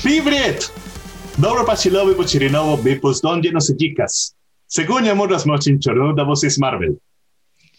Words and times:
Привет! 0.00 0.71
Dobro 1.37 1.63
Pachilovi 1.63 2.15
Pochirinovo 2.15 2.77
Bipus 2.77 3.21
Don 3.21 3.39
Llenos 3.39 3.69
y 3.69 3.75
Chicas. 3.75 4.35
Según 4.65 5.03
Yamuras 5.03 5.45
Mochin 5.45 5.79
Chornuda 5.79 6.23
Voces 6.23 6.57
Marvel. 6.57 6.97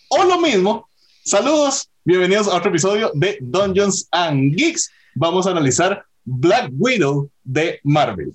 O 0.08 0.22
lo 0.22 0.38
mismo, 0.38 0.88
saludos, 1.25 1.88
bienvenidos 2.04 2.46
a 2.46 2.56
otro 2.56 2.69
episodio 2.69 3.11
de 3.14 3.38
Dungeons 3.40 4.06
and 4.12 4.54
Geeks. 4.54 4.88
Vamos 5.17 5.46
a 5.46 5.51
analizar 5.51 6.04
Black 6.25 6.71
Widow 6.79 7.29
de 7.43 7.80
Marvel. 7.83 8.33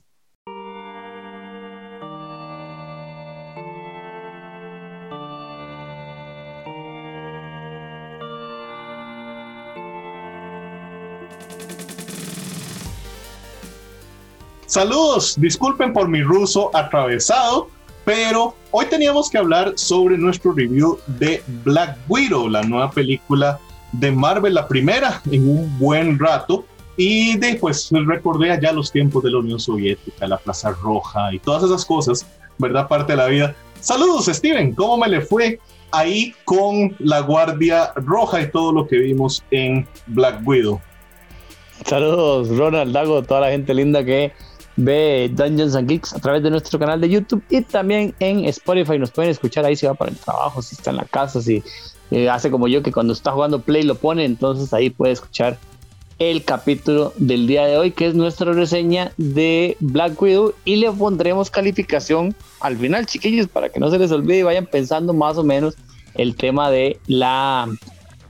Saludos, 14.67 15.35
disculpen 15.39 15.93
por 15.93 16.09
mi 16.09 16.21
ruso 16.21 16.69
atravesado, 16.73 17.69
pero 18.03 18.53
hoy 18.71 18.85
teníamos 18.87 19.29
que 19.29 19.37
hablar 19.37 19.71
sobre 19.75 20.17
nuestro 20.17 20.51
review 20.51 20.99
de 21.07 21.41
Black 21.63 21.97
Widow, 22.09 22.49
la 22.49 22.63
nueva 22.63 22.91
película 22.91 23.59
de 23.93 24.11
Marvel, 24.11 24.55
la 24.55 24.67
primera 24.67 25.21
en 25.31 25.49
un 25.49 25.79
buen 25.79 26.19
rato. 26.19 26.65
Y 26.97 27.37
después 27.37 27.87
recordé 27.91 28.51
allá 28.51 28.73
los 28.73 28.91
tiempos 28.91 29.23
de 29.23 29.31
la 29.31 29.37
Unión 29.37 29.57
Soviética, 29.57 30.27
la 30.27 30.37
Plaza 30.37 30.71
Roja 30.71 31.33
y 31.33 31.39
todas 31.39 31.63
esas 31.63 31.85
cosas, 31.85 32.25
¿verdad? 32.57 32.89
Parte 32.89 33.13
de 33.13 33.17
la 33.17 33.27
vida. 33.27 33.55
Saludos, 33.79 34.25
Steven, 34.25 34.75
¿cómo 34.75 34.97
me 34.97 35.07
le 35.07 35.21
fue 35.21 35.61
ahí 35.91 36.33
con 36.43 36.93
la 36.99 37.21
Guardia 37.21 37.93
Roja 37.95 38.41
y 38.41 38.51
todo 38.51 38.73
lo 38.73 38.85
que 38.85 38.97
vimos 38.97 39.41
en 39.49 39.87
Black 40.07 40.45
Widow? 40.45 40.81
Saludos, 41.85 42.49
Ronald 42.49 42.93
Dago, 42.93 43.23
toda 43.23 43.41
la 43.41 43.51
gente 43.51 43.73
linda 43.73 44.03
que 44.03 44.33
ve 44.77 45.29
Dungeons 45.33 45.75
and 45.75 45.89
Geeks 45.89 46.13
a 46.13 46.19
través 46.19 46.43
de 46.43 46.49
nuestro 46.49 46.79
canal 46.79 47.01
de 47.01 47.09
YouTube 47.09 47.43
y 47.49 47.61
también 47.61 48.15
en 48.19 48.45
Spotify. 48.45 48.97
Nos 48.97 49.11
pueden 49.11 49.31
escuchar 49.31 49.65
ahí 49.65 49.75
si 49.75 49.85
va 49.85 49.95
para 49.95 50.11
el 50.11 50.17
trabajo, 50.17 50.61
si 50.61 50.75
está 50.75 50.91
en 50.91 50.97
la 50.97 51.05
casa, 51.05 51.41
si 51.41 51.63
eh, 52.11 52.29
hace 52.29 52.49
como 52.49 52.67
yo 52.67 52.81
que 52.81 52.91
cuando 52.91 53.13
está 53.13 53.31
jugando 53.31 53.61
Play 53.61 53.83
lo 53.83 53.95
pone, 53.95 54.23
entonces 54.23 54.73
ahí 54.73 54.89
puede 54.89 55.13
escuchar 55.13 55.57
el 56.19 56.43
capítulo 56.43 57.13
del 57.17 57.45
día 57.45 57.65
de 57.65 57.77
hoy, 57.77 57.91
que 57.91 58.07
es 58.07 58.15
nuestra 58.15 58.51
reseña 58.53 59.11
de 59.17 59.77
Black 59.79 60.19
Widow 60.19 60.53
y 60.65 60.77
le 60.77 60.91
pondremos 60.91 61.51
calificación 61.51 62.35
al 62.59 62.77
final, 62.77 63.05
chiquillos, 63.05 63.47
para 63.47 63.69
que 63.69 63.79
no 63.79 63.91
se 63.91 63.99
les 63.99 64.11
olvide 64.11 64.39
y 64.39 64.43
vayan 64.43 64.65
pensando 64.65 65.13
más 65.13 65.37
o 65.37 65.43
menos 65.43 65.75
el 66.15 66.35
tema 66.35 66.71
de 66.71 66.99
la 67.05 67.67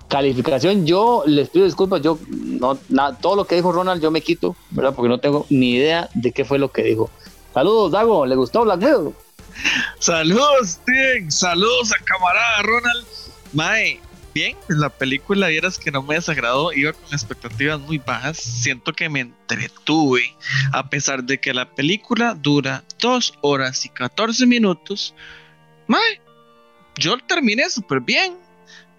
Calificación, 0.07 0.85
yo 0.85 1.23
les 1.25 1.49
pido 1.49 1.65
disculpas, 1.65 2.01
yo 2.01 2.17
no, 2.29 2.77
todo 3.21 3.35
lo 3.35 3.45
que 3.45 3.55
dijo 3.55 3.71
Ronald 3.71 4.01
yo 4.01 4.09
me 4.09 4.21
quito, 4.21 4.55
¿verdad? 4.71 4.93
Porque 4.95 5.09
no 5.09 5.19
tengo 5.19 5.45
ni 5.49 5.73
idea 5.75 6.09
de 6.13 6.31
qué 6.31 6.45
fue 6.45 6.59
lo 6.59 6.71
que 6.71 6.83
dijo. 6.83 7.09
Saludos, 7.53 7.91
Dago, 7.91 8.25
¿le 8.25 8.35
gustó 8.35 8.63
Black? 8.63 8.81
Saludos, 9.99 10.79
Tim, 10.85 11.29
saludos 11.29 11.91
a 11.91 12.03
camarada 12.03 12.61
Ronald. 12.61 13.05
Mae, 13.53 13.99
bien, 14.33 14.55
la 14.69 14.89
película 14.89 15.47
vieras 15.47 15.79
que 15.79 15.91
no 15.91 16.03
me 16.03 16.15
desagradó, 16.15 16.71
iba 16.71 16.93
con 16.93 17.11
expectativas 17.11 17.79
muy 17.79 17.97
bajas, 17.97 18.37
siento 18.37 18.93
que 18.93 19.09
me 19.09 19.21
entretuve, 19.21 20.35
a 20.71 20.89
pesar 20.89 21.23
de 21.23 21.39
que 21.39 21.53
la 21.53 21.73
película 21.73 22.35
dura 22.35 22.83
dos 22.99 23.33
horas 23.41 23.83
y 23.85 23.89
14 23.89 24.45
minutos. 24.45 25.15
Mae, 25.87 26.21
yo 26.97 27.17
terminé 27.17 27.69
súper 27.69 27.99
bien, 28.01 28.37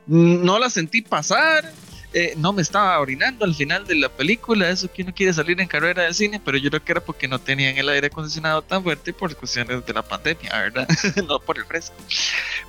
no 0.09 0.59
la 0.59 0.71
sentí 0.71 1.03
pasar, 1.03 1.73
eh, 2.15 2.33
no 2.39 2.55
me 2.55 2.63
estaba 2.63 2.99
orinando 2.99 3.45
al 3.45 3.55
final 3.55 3.87
de 3.87 3.95
la 3.95 4.09
película, 4.09 4.71
eso 4.71 4.91
que 4.91 5.03
uno 5.03 5.13
quiere 5.15 5.35
salir 5.35 5.61
en 5.61 5.69
carrera 5.69 6.05
de 6.05 6.15
cine, 6.15 6.41
pero 6.43 6.57
yo 6.57 6.71
creo 6.71 6.83
que 6.83 6.93
era 6.93 7.01
porque 7.03 7.29
no 7.29 7.39
tenían 7.39 7.77
el 7.77 7.87
aire 7.91 8.07
acondicionado 8.07 8.63
tan 8.63 8.83
fuerte 8.83 9.13
por 9.13 9.37
cuestiones 9.37 9.85
de 9.85 9.93
la 9.93 10.03
pandemia, 10.03 10.51
¿verdad? 10.53 10.89
no 11.29 11.39
por 11.39 11.59
el 11.59 11.67
fresco. 11.67 11.95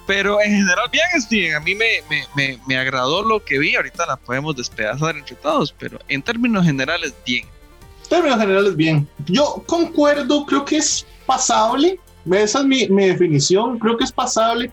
Pero 0.05 0.41
en 0.41 0.51
general, 0.51 0.89
bien, 0.91 1.05
Steven, 1.21 1.55
a 1.55 1.61
mí 1.61 1.73
me, 1.73 1.87
me, 2.35 2.59
me, 2.67 2.77
agradó 2.77 3.23
lo 3.23 3.43
que 3.43 3.57
vi, 3.59 3.75
ahorita 3.75 4.05
la 4.05 4.17
podemos 4.17 4.57
despedazar 4.57 5.15
entre 5.15 5.37
todos, 5.37 5.71
pero 5.71 5.99
en 6.09 6.21
términos 6.21 6.65
generales, 6.65 7.13
bien. 7.25 7.45
En 8.03 8.09
términos 8.09 8.39
generales, 8.39 8.75
bien. 8.75 9.07
Yo 9.25 9.63
concuerdo, 9.65 10.45
creo 10.45 10.65
que 10.65 10.77
es 10.77 11.05
pasable, 11.25 11.97
esa 12.29 12.59
es 12.59 12.65
mi, 12.65 12.89
mi 12.89 13.07
definición, 13.07 13.79
creo 13.79 13.97
que 13.97 14.03
es 14.03 14.11
pasable 14.11 14.69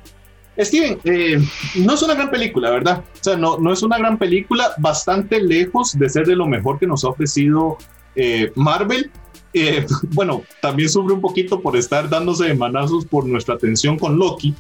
Steven, 0.59 0.99
eh, 1.05 1.39
no 1.77 1.95
es 1.95 2.03
una 2.03 2.15
gran 2.15 2.31
película, 2.31 2.71
¿verdad? 2.71 3.05
O 3.21 3.25
sea, 3.25 3.37
no, 3.37 3.59
no 3.59 3.73
es 3.73 3.83
una 3.83 3.99
gran 3.99 4.17
película, 4.17 4.73
bastante 4.79 5.41
lejos 5.43 5.99
de 5.99 6.09
ser 6.09 6.27
de 6.27 6.37
lo 6.37 6.47
mejor 6.47 6.79
que 6.79 6.87
nos 6.87 7.05
ha 7.05 7.09
ofrecido 7.09 7.77
eh, 8.15 8.51
Marvel. 8.55 9.11
Eh, 9.53 9.87
bueno, 10.13 10.43
también 10.63 10.89
sufre 10.89 11.13
un 11.13 11.21
poquito 11.21 11.61
por 11.61 11.77
estar 11.77 12.09
dándose 12.09 12.45
de 12.45 12.55
manazos 12.55 13.05
por 13.05 13.27
nuestra 13.27 13.55
atención 13.55 13.99
con 13.99 14.19
Loki, 14.19 14.55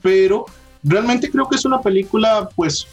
pero 0.00 0.46
realmente 0.84 1.30
creo 1.30 1.48
que 1.48 1.56
es 1.56 1.64
una 1.64 1.80
película, 1.80 2.48
pues, 2.54 2.86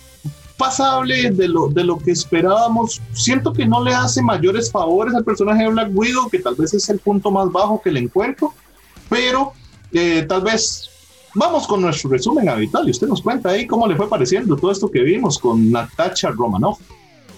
pasable 0.58 1.30
de 1.30 1.48
lo, 1.48 1.68
de 1.68 1.84
lo 1.84 2.00
que 2.00 2.10
esperábamos. 2.10 3.00
Siento 3.14 3.54
que 3.54 3.68
no 3.68 3.84
le 3.84 3.94
hace 3.94 4.24
mayores 4.24 4.72
favores 4.72 5.14
al 5.14 5.24
personaje 5.24 5.62
de 5.62 5.70
Black 5.70 5.92
Widow, 5.94 6.30
que 6.30 6.40
tal 6.40 6.56
vez 6.56 6.74
es 6.74 6.90
el 6.90 6.98
punto 6.98 7.30
más 7.30 7.52
bajo 7.52 7.80
que 7.80 7.92
le 7.92 8.00
encuentro, 8.00 8.56
pero 9.08 9.54
tal 10.28 10.42
vez 10.42 10.90
Vamos 11.36 11.68
con 11.68 11.82
nuestro 11.82 12.10
resumen 12.10 12.50
habitual 12.50 12.88
y 12.88 12.92
usted 12.92 13.08
nos 13.08 13.22
cuenta 13.22 13.50
ahí 13.50 13.68
cómo 13.68 13.88
le 13.88 13.96
fue 13.96 14.10
pareciendo 14.10 14.56
todo 14.56 14.72
esto 14.72 14.90
que 14.90 15.02
vimos 15.02 15.38
con 15.38 15.72
Natasha 15.72 16.30
Romanoff, 16.32 16.80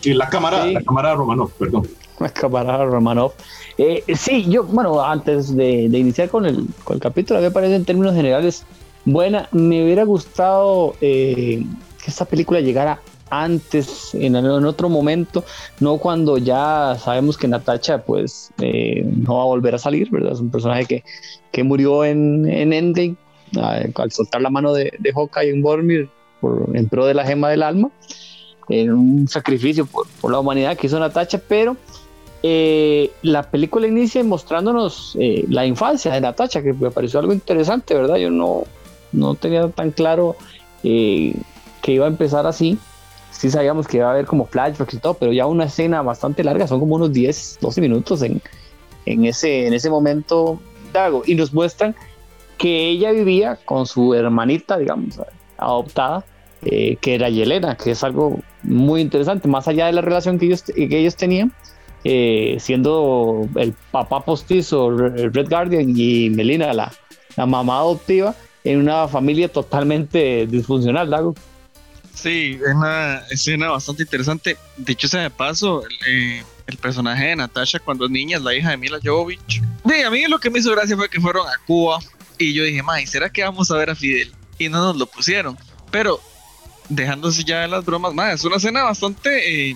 y 0.04 0.14
la 0.14 0.30
cámara, 0.30 0.66
la 0.66 0.82
cámara 0.82 1.14
Romanov, 1.16 1.52
perdón. 1.52 1.88
La 2.20 2.30
cámara 2.30 2.86
Romanov. 2.86 3.34
Eh, 3.78 4.04
sí, 4.16 4.46
yo, 4.50 4.64
bueno, 4.64 5.04
antes 5.04 5.56
de, 5.56 5.84
iniciar 5.84 6.30
con 6.30 6.46
el, 6.46 6.66
con 6.84 6.96
el 6.96 7.02
capítulo, 7.02 7.40
a 7.40 7.42
mí 7.42 7.48
me 7.48 7.52
parece 7.52 7.76
en 7.76 7.86
términos 7.86 8.16
generales 8.16 8.66
buena. 9.06 9.48
Me 9.52 9.84
hubiera 9.84 10.04
gustado 10.04 10.96
eh, 11.02 11.66
que 12.04 12.12
esta 12.12 12.26
película 12.26 12.62
llegara 12.62 13.02
antes, 13.30 14.14
en, 14.16 14.36
en, 14.36 14.46
otro 14.46 14.90
momento, 14.90 15.44
no 15.80 15.98
cuando 15.98 16.38
ya 16.38 16.98
sabemos 17.00 17.38
que 17.38 17.48
Natasha 17.48 18.04
pues 18.04 18.52
eh, 18.60 19.04
no 19.06 19.36
va 19.36 19.44
a 19.44 19.46
volver 19.46 19.76
a 19.76 19.78
salir, 19.78 20.10
¿verdad? 20.10 20.34
Es 20.34 20.40
un 20.40 20.50
personaje 20.50 20.86
que, 20.86 21.04
que 21.52 21.64
murió 21.64 22.04
en, 22.06 22.50
en 22.50 22.74
Endgame 22.74 23.16
al 23.58 24.12
soltar 24.12 24.42
la 24.42 24.50
mano 24.50 24.74
de, 24.74 24.94
de 25.00 25.14
Hawkeye 25.14 25.50
en 25.50 25.62
Bormir 25.62 26.10
por, 26.42 26.70
en 26.74 26.88
pro 26.88 27.06
de 27.06 27.14
la 27.14 27.26
gema 27.26 27.50
del 27.50 27.64
alma, 27.64 27.90
en 28.70 28.92
un 28.92 29.28
sacrificio 29.28 29.86
por, 29.86 30.08
por 30.22 30.32
la 30.32 30.40
humanidad 30.40 30.78
que 30.78 30.88
hizo 30.88 31.00
Natacha, 31.00 31.42
pero 31.48 31.76
eh, 32.42 33.12
la 33.22 33.44
película 33.44 33.88
inicia 33.88 34.24
mostrándonos 34.24 35.18
eh, 35.20 35.46
la 35.50 35.66
infancia 35.66 36.14
de 36.14 36.22
Natacha, 36.22 36.62
que 36.62 36.74
me 36.74 36.92
pareció 36.92 37.20
algo 37.20 37.34
interesante, 37.34 37.94
¿verdad? 37.94 38.16
Yo 38.16 38.32
no, 38.32 38.64
no 39.12 39.36
tenía 39.36 39.68
tan 39.70 39.92
claro 39.92 40.38
eh, 40.84 41.36
que 41.82 41.94
iba 41.94 42.06
a 42.06 42.10
empezar 42.10 42.48
así. 42.48 42.78
Sí 43.32 43.50
sabíamos 43.50 43.88
que 43.88 43.98
iba 43.98 44.08
a 44.08 44.12
haber 44.12 44.26
como 44.26 44.46
flashbacks 44.46 44.94
y 44.94 44.98
todo, 44.98 45.14
pero 45.16 45.34
ya 45.34 45.46
una 45.46 45.66
escena 45.66 46.02
bastante 46.02 46.44
larga, 46.44 46.68
son 46.68 46.80
como 46.80 46.96
unos 46.96 47.12
10, 47.12 47.60
12 47.62 47.82
minutos 47.82 48.22
en, 48.22 48.42
en, 49.06 49.26
ese, 49.26 49.68
en 49.68 49.74
ese 49.74 49.90
momento 49.90 50.60
Dago, 50.94 51.24
y 51.26 51.36
nos 51.36 51.54
muestran 51.54 51.96
que 52.60 52.90
ella 52.90 53.12
vivía 53.12 53.58
con 53.66 53.88
su 53.88 54.14
hermanita, 54.14 54.78
digamos, 54.78 55.20
adoptada, 55.58 56.26
eh, 56.62 56.98
que 56.98 57.16
era 57.16 57.30
Yelena, 57.30 57.76
que 57.76 57.92
es 57.92 58.04
algo 58.04 58.40
muy 58.64 59.02
interesante, 59.02 59.48
más 59.48 59.68
allá 59.68 59.88
de 59.88 59.94
la 59.94 60.02
relación 60.02 60.38
que 60.38 60.46
ellos, 60.46 60.64
que 60.64 61.00
ellos 61.00 61.16
tenían, 61.16 61.54
eh, 62.04 62.58
siendo 62.60 63.48
el 63.56 63.74
papá 63.92 64.24
postizo 64.24 64.92
Red 64.92 65.50
Guardian 65.50 65.94
y 65.96 66.30
Melina 66.30 66.74
la, 66.74 66.92
la 67.38 67.46
mamá 67.46 67.80
adoptiva, 67.80 68.36
en 68.66 68.80
una 68.80 69.08
familia 69.08 69.48
totalmente 69.48 70.46
disfuncional, 70.46 71.10
Dago. 71.10 71.34
Sí, 72.14 72.60
es 72.62 72.76
una 72.76 73.24
escena 73.32 73.70
bastante 73.70 74.04
interesante. 74.04 74.58
Dicho 74.76 75.08
sea 75.08 75.22
de 75.22 75.30
paso, 75.30 75.84
eh, 76.06 76.44
el 76.68 76.78
personaje 76.78 77.28
de 77.28 77.38
Natasha 77.38 77.80
cuando 77.80 78.06
es 78.06 78.12
niña 78.12 78.36
es 78.36 78.44
la 78.44 78.54
hija 78.54 78.72
de 78.72 78.78
Mila 78.78 79.00
Jovovich. 79.02 79.62
Sí, 79.88 80.02
a 80.06 80.10
mí 80.10 80.26
lo 80.28 80.38
que 80.40 80.50
me 80.50 80.60
hizo 80.60 80.72
gracia 80.72 80.98
fue 80.98 81.08
que 81.08 81.22
fueron 81.22 81.48
a 81.48 81.54
Cuba 81.66 82.00
y 82.40 82.54
yo 82.54 82.64
dije, 82.64 82.82
May, 82.82 83.06
¿será 83.06 83.30
que 83.30 83.44
vamos 83.44 83.70
a 83.70 83.76
ver 83.76 83.90
a 83.90 83.96
Fidel? 83.96 84.34
Y 84.58 84.70
no 84.70 84.80
nos 84.80 84.96
lo 84.96 85.06
pusieron. 85.06 85.58
Pero 85.92 86.22
dejándose 86.88 87.44
ya 87.44 87.62
de 87.62 87.68
las 87.68 87.86
bromas, 87.86 88.14
más 88.14 88.34
es 88.36 88.44
una 88.46 88.56
escena 88.56 88.84
bastante 88.84 89.70
eh, 89.70 89.76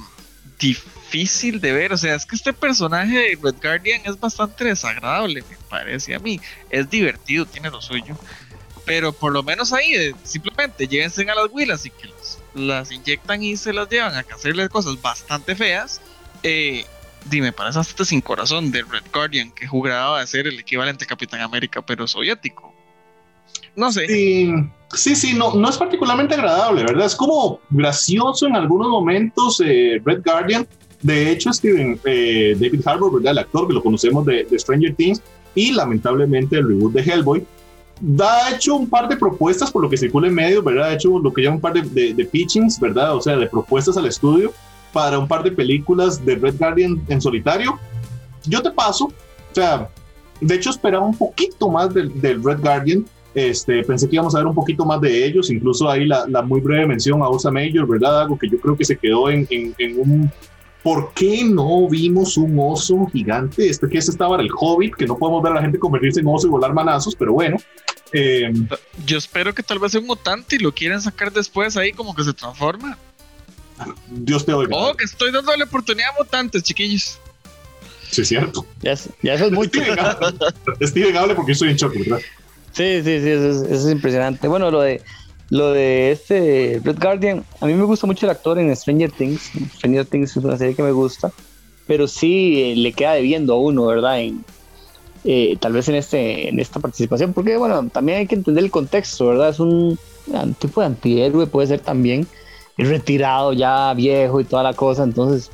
difícil 0.57 1.59
de 1.59 1.73
ver. 1.73 1.93
O 1.93 1.97
sea, 1.97 2.15
es 2.15 2.25
que 2.25 2.35
este 2.35 2.53
personaje 2.53 3.13
de 3.13 3.39
Red 3.41 3.55
Guardian 3.61 4.01
es 4.05 4.19
bastante 4.19 4.63
desagradable, 4.63 5.43
me 5.49 5.57
parece 5.69 6.15
a 6.15 6.19
mí. 6.19 6.39
Es 6.69 6.89
divertido, 6.89 7.45
tiene 7.45 7.69
lo 7.69 7.81
suyo. 7.81 8.17
Pero 8.85 9.13
por 9.13 9.31
lo 9.31 9.43
menos 9.43 9.73
ahí, 9.73 9.93
eh, 9.93 10.15
simplemente 10.23 10.87
llévense 10.87 11.29
a 11.29 11.35
las 11.35 11.49
huilas 11.51 11.85
y 11.85 11.89
que 11.89 12.09
las 12.55 12.91
inyectan 12.91 13.43
y 13.43 13.57
se 13.57 13.73
las 13.73 13.89
llevan 13.89 14.15
a 14.15 14.25
hacerle 14.33 14.69
cosas 14.69 15.01
bastante 15.01 15.55
feas. 15.55 16.01
Eh, 16.43 16.85
dime, 17.29 17.51
parece 17.51 17.79
bastante 17.79 18.05
sin 18.05 18.21
corazón 18.21 18.71
de 18.71 18.81
Red 18.83 19.03
Guardian, 19.13 19.51
que 19.51 19.67
jugaba 19.67 20.19
a 20.19 20.27
ser 20.27 20.47
el 20.47 20.59
equivalente 20.59 21.05
a 21.05 21.07
Capitán 21.07 21.41
América, 21.41 21.81
pero 21.81 22.07
soviético. 22.07 22.73
No 23.75 23.91
sé. 23.91 24.07
Sí, 24.07 25.15
sí, 25.15 25.33
no, 25.33 25.53
no 25.55 25.69
es 25.69 25.77
particularmente 25.77 26.35
agradable, 26.35 26.83
¿verdad? 26.83 27.07
Es 27.07 27.15
como 27.15 27.59
gracioso 27.71 28.45
en 28.45 28.55
algunos 28.55 28.89
momentos 28.89 29.61
eh, 29.65 29.99
Red 30.05 30.21
Guardian, 30.23 30.67
De 31.01 31.31
hecho, 31.31 31.51
Steven, 31.51 31.99
eh, 32.05 32.55
David 32.59 32.81
Harbour, 32.85 33.15
¿verdad? 33.15 33.31
el 33.31 33.39
actor 33.39 33.67
que 33.67 33.73
lo 33.73 33.81
conocemos 33.81 34.25
de, 34.25 34.47
Stranger 34.57 34.93
Things 34.95 35.21
y 35.55 35.71
lamentablemente 35.71 36.57
el 36.57 36.67
reboot 36.67 36.93
de 36.93 37.01
Hellboy, 37.01 37.45
da, 37.99 38.51
hecho 38.51 38.75
un 38.75 38.89
par 38.89 39.07
de 39.07 39.17
propuestas 39.17 39.71
por 39.71 39.81
lo 39.81 39.89
que 39.89 39.97
circula 39.97 40.27
en 40.27 40.35
medios, 40.35 40.63
¿verdad? 40.63 40.89
Ha 40.89 40.93
hecho 40.93 41.17
lo 41.19 41.33
que 41.33 41.41
llama 41.41 41.55
un 41.55 41.61
par 41.61 41.73
de, 41.73 42.13
de, 42.13 42.25
pitchings, 42.25 42.79
¿verdad? 42.79 43.15
O 43.15 43.21
sea, 43.21 43.35
de 43.35 43.47
propuestas 43.47 43.97
al 43.97 44.05
estudio 44.05 44.53
para 44.93 45.19
un 45.19 45.27
par 45.27 45.43
de 45.43 45.51
películas 45.51 46.23
de 46.23 46.35
Red 46.35 46.57
Guardian 46.57 47.03
en 47.09 47.21
solitario. 47.21 47.77
Yo 48.45 48.61
te 48.61 48.71
paso, 48.71 49.05
o 49.05 49.55
sea, 49.55 49.89
de 50.39 50.55
hecho 50.55 50.69
esperaba 50.69 51.05
un 51.05 51.17
poquito 51.17 51.69
más 51.69 51.93
del, 51.93 52.21
del 52.21 52.43
Red 52.43 52.59
Guardian, 52.61 53.05
este, 53.33 53.83
pensé 53.83 54.07
que 54.07 54.15
íbamos 54.15 54.35
a 54.35 54.37
ver 54.37 54.47
un 54.47 54.53
poquito 54.53 54.85
más 54.85 55.01
de 55.01 55.25
ellos, 55.25 55.49
incluso 55.49 55.89
ahí 55.89 56.05
la, 56.05 56.25
la 56.27 56.43
muy 56.43 56.61
breve 56.61 56.85
mención 56.85 57.21
a 57.23 57.29
Osa 57.29 57.49
Major, 57.49 57.87
¿verdad? 57.87 58.21
Algo 58.21 58.37
que 58.37 58.47
yo 58.47 58.59
creo 58.59 58.77
que 58.77 58.85
se 58.85 58.95
quedó 58.95 59.29
en, 59.29 59.47
en, 59.49 59.73
en 59.79 59.99
un 59.99 60.31
¿Por 60.83 61.13
qué 61.13 61.45
no 61.45 61.87
vimos 61.87 62.35
un 62.35 62.59
oso 62.59 63.07
gigante? 63.07 63.69
Este 63.69 63.87
que 63.87 63.97
es 63.97 64.09
estaba 64.09 64.39
el 64.41 64.49
Hobbit, 64.53 64.95
que 64.95 65.05
no 65.05 65.17
podemos 65.17 65.41
ver 65.41 65.53
a 65.53 65.55
la 65.55 65.61
gente 65.61 65.79
convertirse 65.79 66.19
en 66.19 66.27
oso 66.27 66.47
y 66.47 66.49
volar 66.49 66.73
manazos, 66.73 67.15
pero 67.15 67.31
bueno. 67.31 67.55
Eh, 68.11 68.51
Yo 69.05 69.17
espero 69.17 69.53
que 69.55 69.63
tal 69.63 69.79
vez 69.79 69.93
sea 69.93 70.01
un 70.01 70.07
mutante 70.07 70.57
y 70.57 70.59
lo 70.59 70.73
quieran 70.73 71.01
sacar 71.01 71.31
después 71.31 71.77
ahí 71.77 71.93
como 71.93 72.13
que 72.13 72.25
se 72.25 72.33
transforma. 72.33 72.97
Dios 74.09 74.45
te 74.45 74.53
oiga. 74.53 74.75
Oh, 74.75 74.93
que 74.95 75.05
estoy 75.05 75.31
dando 75.31 75.55
la 75.55 75.65
oportunidad 75.65 76.09
a 76.09 76.23
mutantes, 76.23 76.63
chiquillos. 76.63 77.19
Sí, 78.11 78.21
es 78.21 78.27
cierto. 78.27 78.65
Ya, 78.81 78.95
ya 79.21 79.33
eso 79.33 79.45
es 79.45 79.51
mucho. 79.51 79.79
Steven 80.81 81.17
hable 81.17 81.35
porque 81.35 81.51
yo 81.51 81.53
estoy 81.53 81.69
en 81.69 81.77
shock, 81.77 81.93
¿verdad? 81.95 82.19
Sí, 82.73 83.01
sí, 83.03 83.21
sí, 83.21 83.29
eso 83.29 83.65
es 83.65 83.91
impresionante. 83.91 84.47
Bueno, 84.47 84.69
lo 84.71 84.81
de 84.81 85.01
lo 85.49 85.71
de 85.71 86.11
este 86.11 86.81
Red 86.83 86.97
Guardian, 86.99 87.43
a 87.61 87.67
mí 87.67 87.73
me 87.73 87.83
gusta 87.83 88.07
mucho 88.07 88.25
el 88.25 88.31
actor 88.31 88.57
en 88.57 88.75
Stranger 88.75 89.11
Things. 89.11 89.51
Stranger 89.75 90.05
Things 90.05 90.35
es 90.35 90.43
una 90.43 90.57
serie 90.57 90.75
que 90.75 90.81
me 90.81 90.91
gusta, 90.91 91.31
pero 91.85 92.07
sí 92.07 92.61
eh, 92.61 92.75
le 92.75 92.93
queda 92.93 93.13
debiendo 93.13 93.53
a 93.53 93.59
uno, 93.59 93.85
¿verdad? 93.85 94.19
En, 94.21 94.43
eh, 95.25 95.55
tal 95.59 95.73
vez 95.73 95.87
en, 95.89 95.95
este, 95.95 96.49
en 96.49 96.59
esta 96.59 96.79
participación, 96.79 97.33
porque 97.33 97.55
bueno, 97.57 97.87
también 97.89 98.19
hay 98.19 98.27
que 98.27 98.35
entender 98.35 98.63
el 98.63 98.71
contexto, 98.71 99.27
¿verdad? 99.27 99.49
Es 99.49 99.59
un, 99.59 99.99
tipo 100.59 100.81
de 100.81 100.87
antihéroe, 100.87 101.47
puede 101.47 101.67
ser 101.67 101.81
también 101.81 102.25
retirado, 102.77 103.53
ya 103.53 103.93
viejo 103.93 104.39
y 104.39 104.45
toda 104.45 104.63
la 104.63 104.73
cosa, 104.73 105.03
entonces 105.03 105.51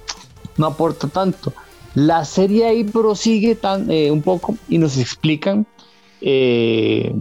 no 0.58 0.68
aporta 0.68 1.08
tanto. 1.08 1.54
La 1.96 2.24
serie 2.24 2.68
ahí 2.68 2.84
prosigue 2.84 3.56
tan, 3.56 3.90
eh, 3.90 4.12
un 4.12 4.22
poco 4.22 4.56
y 4.68 4.78
nos 4.78 4.98
explican 4.98 5.66
eh, 6.22 7.14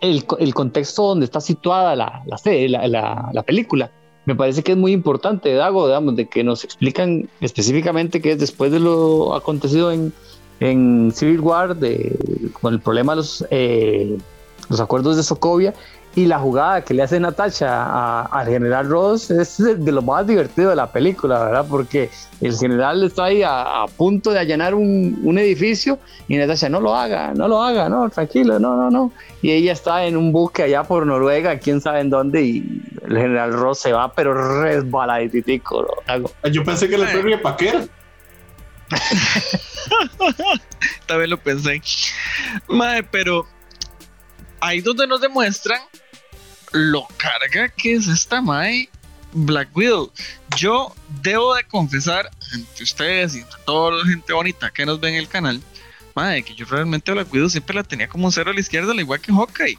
el, 0.00 0.24
el, 0.38 0.54
contexto 0.54 1.08
donde 1.08 1.24
está 1.24 1.40
situada 1.40 1.96
la, 1.96 2.22
la, 2.26 2.88
la, 2.88 3.30
la, 3.32 3.42
película. 3.42 3.90
Me 4.24 4.34
parece 4.34 4.62
que 4.62 4.72
es 4.72 4.78
muy 4.78 4.92
importante, 4.92 5.52
Dago, 5.54 5.86
digamos, 5.86 6.16
de 6.16 6.28
que 6.28 6.44
nos 6.44 6.64
explican 6.64 7.28
específicamente 7.40 8.20
que 8.20 8.32
es 8.32 8.38
después 8.38 8.70
de 8.70 8.80
lo 8.80 9.34
acontecido 9.34 9.90
en, 9.90 10.12
en 10.60 11.10
Civil 11.12 11.40
War, 11.40 11.76
de, 11.76 12.16
con 12.60 12.72
el 12.72 12.80
problema 12.80 13.12
de 13.12 13.16
los, 13.16 13.44
eh, 13.50 14.18
los 14.68 14.80
acuerdos 14.80 15.16
de 15.16 15.22
Sokovia, 15.22 15.74
y 16.16 16.26
la 16.26 16.40
jugada 16.40 16.82
que 16.82 16.92
le 16.92 17.02
hace 17.04 17.20
Natasha 17.20 18.22
al 18.22 18.48
general 18.48 18.88
Ross 18.88 19.30
es 19.30 19.58
de 19.58 19.92
lo 19.92 20.02
más 20.02 20.26
divertido 20.26 20.70
de 20.70 20.76
la 20.76 20.90
película, 20.90 21.44
¿verdad? 21.44 21.66
Porque 21.70 22.10
el 22.40 22.56
general 22.56 23.04
está 23.04 23.26
ahí 23.26 23.42
a, 23.44 23.84
punto 23.96 24.32
de 24.32 24.40
allanar 24.40 24.74
un, 24.74 25.20
un, 25.22 25.38
edificio 25.38 26.00
y 26.26 26.36
Natasha, 26.36 26.68
no 26.68 26.80
lo 26.80 26.96
haga, 26.96 27.32
no 27.34 27.46
lo 27.46 27.62
haga, 27.62 27.88
no, 27.88 28.10
tranquilo, 28.10 28.58
no, 28.58 28.76
no, 28.76 28.90
no. 28.90 29.12
Y 29.40 29.52
ella 29.52 29.72
está 29.72 30.04
en 30.04 30.16
un 30.16 30.32
buque 30.32 30.64
allá 30.64 30.82
por 30.82 31.06
Noruega, 31.06 31.58
quién 31.60 31.80
sabe 31.80 32.00
en 32.00 32.10
dónde, 32.10 32.42
y 32.42 32.82
el 33.06 33.16
general 33.16 33.52
Ross 33.52 33.78
se 33.80 33.92
va, 33.92 34.12
pero 34.12 34.62
resbaladitico. 34.62 35.86
Yo 36.50 36.64
pensé 36.64 36.88
que 36.88 36.98
le 36.98 37.06
fue 37.06 37.38
paquera. 37.38 37.84
También 41.06 41.30
lo 41.30 41.38
pensé. 41.38 41.80
Madre, 42.68 43.04
pero 43.04 43.46
ahí 44.60 44.80
donde 44.80 45.06
nos 45.06 45.20
demuestran 45.20 45.80
lo 46.72 47.06
carga 47.16 47.68
que 47.68 47.94
es 47.94 48.06
esta 48.08 48.40
Mae 48.40 48.88
Black 49.32 49.76
Widow. 49.76 50.12
Yo 50.56 50.94
debo 51.22 51.54
de 51.54 51.64
confesar 51.64 52.30
ante 52.52 52.82
ustedes 52.82 53.34
y 53.34 53.38
entre 53.40 53.60
toda 53.64 53.98
la 53.98 54.04
gente 54.04 54.32
bonita 54.32 54.70
que 54.70 54.86
nos 54.86 55.00
ve 55.00 55.10
en 55.10 55.14
el 55.16 55.28
canal, 55.28 55.60
Mae, 56.14 56.42
que 56.42 56.54
yo 56.54 56.66
realmente 56.66 57.12
Black 57.12 57.32
Widow 57.32 57.48
siempre 57.48 57.76
la 57.76 57.84
tenía 57.84 58.08
como 58.08 58.26
un 58.26 58.32
cero 58.32 58.50
a 58.50 58.54
la 58.54 58.60
izquierda, 58.60 58.92
al 58.92 59.00
igual 59.00 59.20
que 59.20 59.32
Hawkeye. 59.32 59.78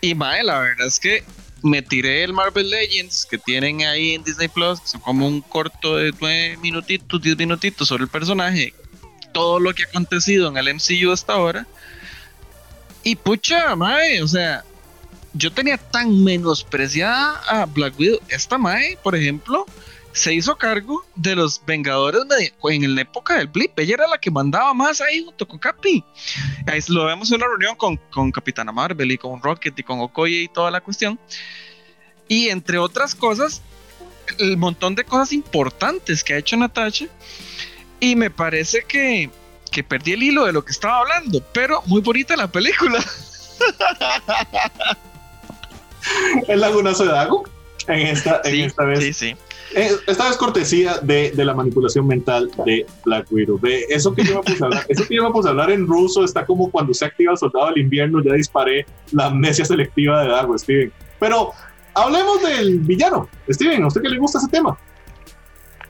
Y 0.00 0.14
Mae, 0.14 0.44
la 0.44 0.60
verdad 0.60 0.86
es 0.86 0.98
que 0.98 1.24
me 1.62 1.82
tiré 1.82 2.22
el 2.22 2.32
Marvel 2.32 2.70
Legends 2.70 3.26
que 3.28 3.38
tienen 3.38 3.82
ahí 3.82 4.14
en 4.14 4.22
Disney 4.22 4.48
Plus, 4.48 4.80
que 4.80 4.88
son 4.88 5.00
como 5.00 5.26
un 5.26 5.40
corto 5.40 5.96
de 5.96 6.12
9 6.20 6.58
minutitos, 6.58 7.20
10 7.20 7.36
minutitos 7.36 7.88
sobre 7.88 8.04
el 8.04 8.08
personaje, 8.08 8.72
todo 9.32 9.58
lo 9.58 9.74
que 9.74 9.82
ha 9.82 9.86
acontecido 9.86 10.48
en 10.48 10.56
el 10.56 10.74
MCU 10.74 11.10
hasta 11.10 11.32
ahora. 11.32 11.66
Y 13.02 13.16
pucha, 13.16 13.74
Mae, 13.74 14.22
o 14.22 14.28
sea, 14.28 14.64
yo 15.34 15.52
tenía 15.52 15.76
tan 15.76 16.24
menospreciada 16.24 17.40
a 17.48 17.66
Black 17.66 17.98
Widow. 17.98 18.20
Esta 18.28 18.58
Mae, 18.58 18.98
por 19.02 19.14
ejemplo, 19.14 19.66
se 20.12 20.34
hizo 20.34 20.56
cargo 20.56 21.04
de 21.14 21.36
los 21.36 21.62
Vengadores 21.64 22.22
en 22.64 22.94
la 22.94 23.02
época 23.02 23.38
del 23.38 23.46
Blip. 23.46 23.78
Ella 23.78 23.94
era 23.94 24.08
la 24.08 24.18
que 24.18 24.30
mandaba 24.30 24.74
más 24.74 25.00
ahí 25.00 25.24
junto 25.24 25.46
con 25.46 25.58
Capi. 25.58 26.02
Ahí 26.66 26.80
lo 26.88 27.04
vemos 27.04 27.30
en 27.30 27.36
una 27.36 27.46
reunión 27.46 27.76
con, 27.76 27.96
con 28.10 28.32
Capitana 28.32 28.72
Marvel 28.72 29.12
y 29.12 29.18
con 29.18 29.40
Rocket 29.40 29.78
y 29.78 29.82
con 29.82 30.00
Okoye 30.00 30.42
y 30.42 30.48
toda 30.48 30.70
la 30.70 30.80
cuestión. 30.80 31.18
Y 32.26 32.48
entre 32.48 32.78
otras 32.78 33.14
cosas, 33.14 33.62
el 34.38 34.56
montón 34.56 34.94
de 34.94 35.04
cosas 35.04 35.32
importantes 35.32 36.24
que 36.24 36.34
ha 36.34 36.38
hecho 36.38 36.56
Natasha. 36.56 37.06
Y 38.00 38.16
me 38.16 38.30
parece 38.30 38.84
que, 38.86 39.30
que 39.70 39.82
perdí 39.82 40.12
el 40.12 40.22
hilo 40.22 40.46
de 40.46 40.52
lo 40.52 40.64
que 40.64 40.72
estaba 40.72 40.98
hablando, 40.98 41.42
pero 41.52 41.82
muy 41.86 42.00
bonita 42.00 42.36
la 42.36 42.50
película. 42.50 43.04
el 46.48 46.60
lagunazo 46.60 47.04
de 47.04 47.10
Dago 47.10 47.44
en 47.86 48.06
esta, 48.06 48.40
en 48.44 48.60
esta 48.60 48.84
vez. 48.84 49.00
Sí, 49.00 49.12
sí. 49.12 49.36
Eh, 49.74 49.90
esta 50.06 50.28
vez 50.28 50.36
cortesía 50.36 50.98
de, 51.02 51.30
de, 51.32 51.44
la 51.44 51.52
manipulación 51.52 52.06
mental 52.06 52.50
de 52.64 52.86
Black 53.04 53.30
Widow. 53.30 53.58
De 53.60 53.84
eso 53.90 54.14
que 54.14 54.22
íbamos 54.22 54.60
a 54.60 54.64
hablar, 54.64 54.84
eso 54.88 55.06
que 55.06 55.14
íbamos 55.14 55.44
a 55.44 55.50
hablar 55.50 55.70
en 55.70 55.86
ruso 55.86 56.24
está 56.24 56.46
como 56.46 56.70
cuando 56.70 56.94
se 56.94 57.04
activa 57.04 57.32
el 57.32 57.38
soldado 57.38 57.66
del 57.68 57.78
invierno. 57.78 58.22
Ya 58.22 58.32
disparé 58.32 58.86
la 59.12 59.26
amnesia 59.26 59.64
selectiva 59.64 60.22
de 60.22 60.28
Dago, 60.28 60.56
Steven. 60.56 60.92
Pero 61.18 61.52
hablemos 61.94 62.42
del 62.42 62.80
villano. 62.80 63.28
Steven, 63.48 63.82
¿a 63.82 63.86
usted 63.88 64.02
qué 64.02 64.08
le 64.08 64.18
gusta 64.18 64.38
ese 64.38 64.48
tema? 64.48 64.78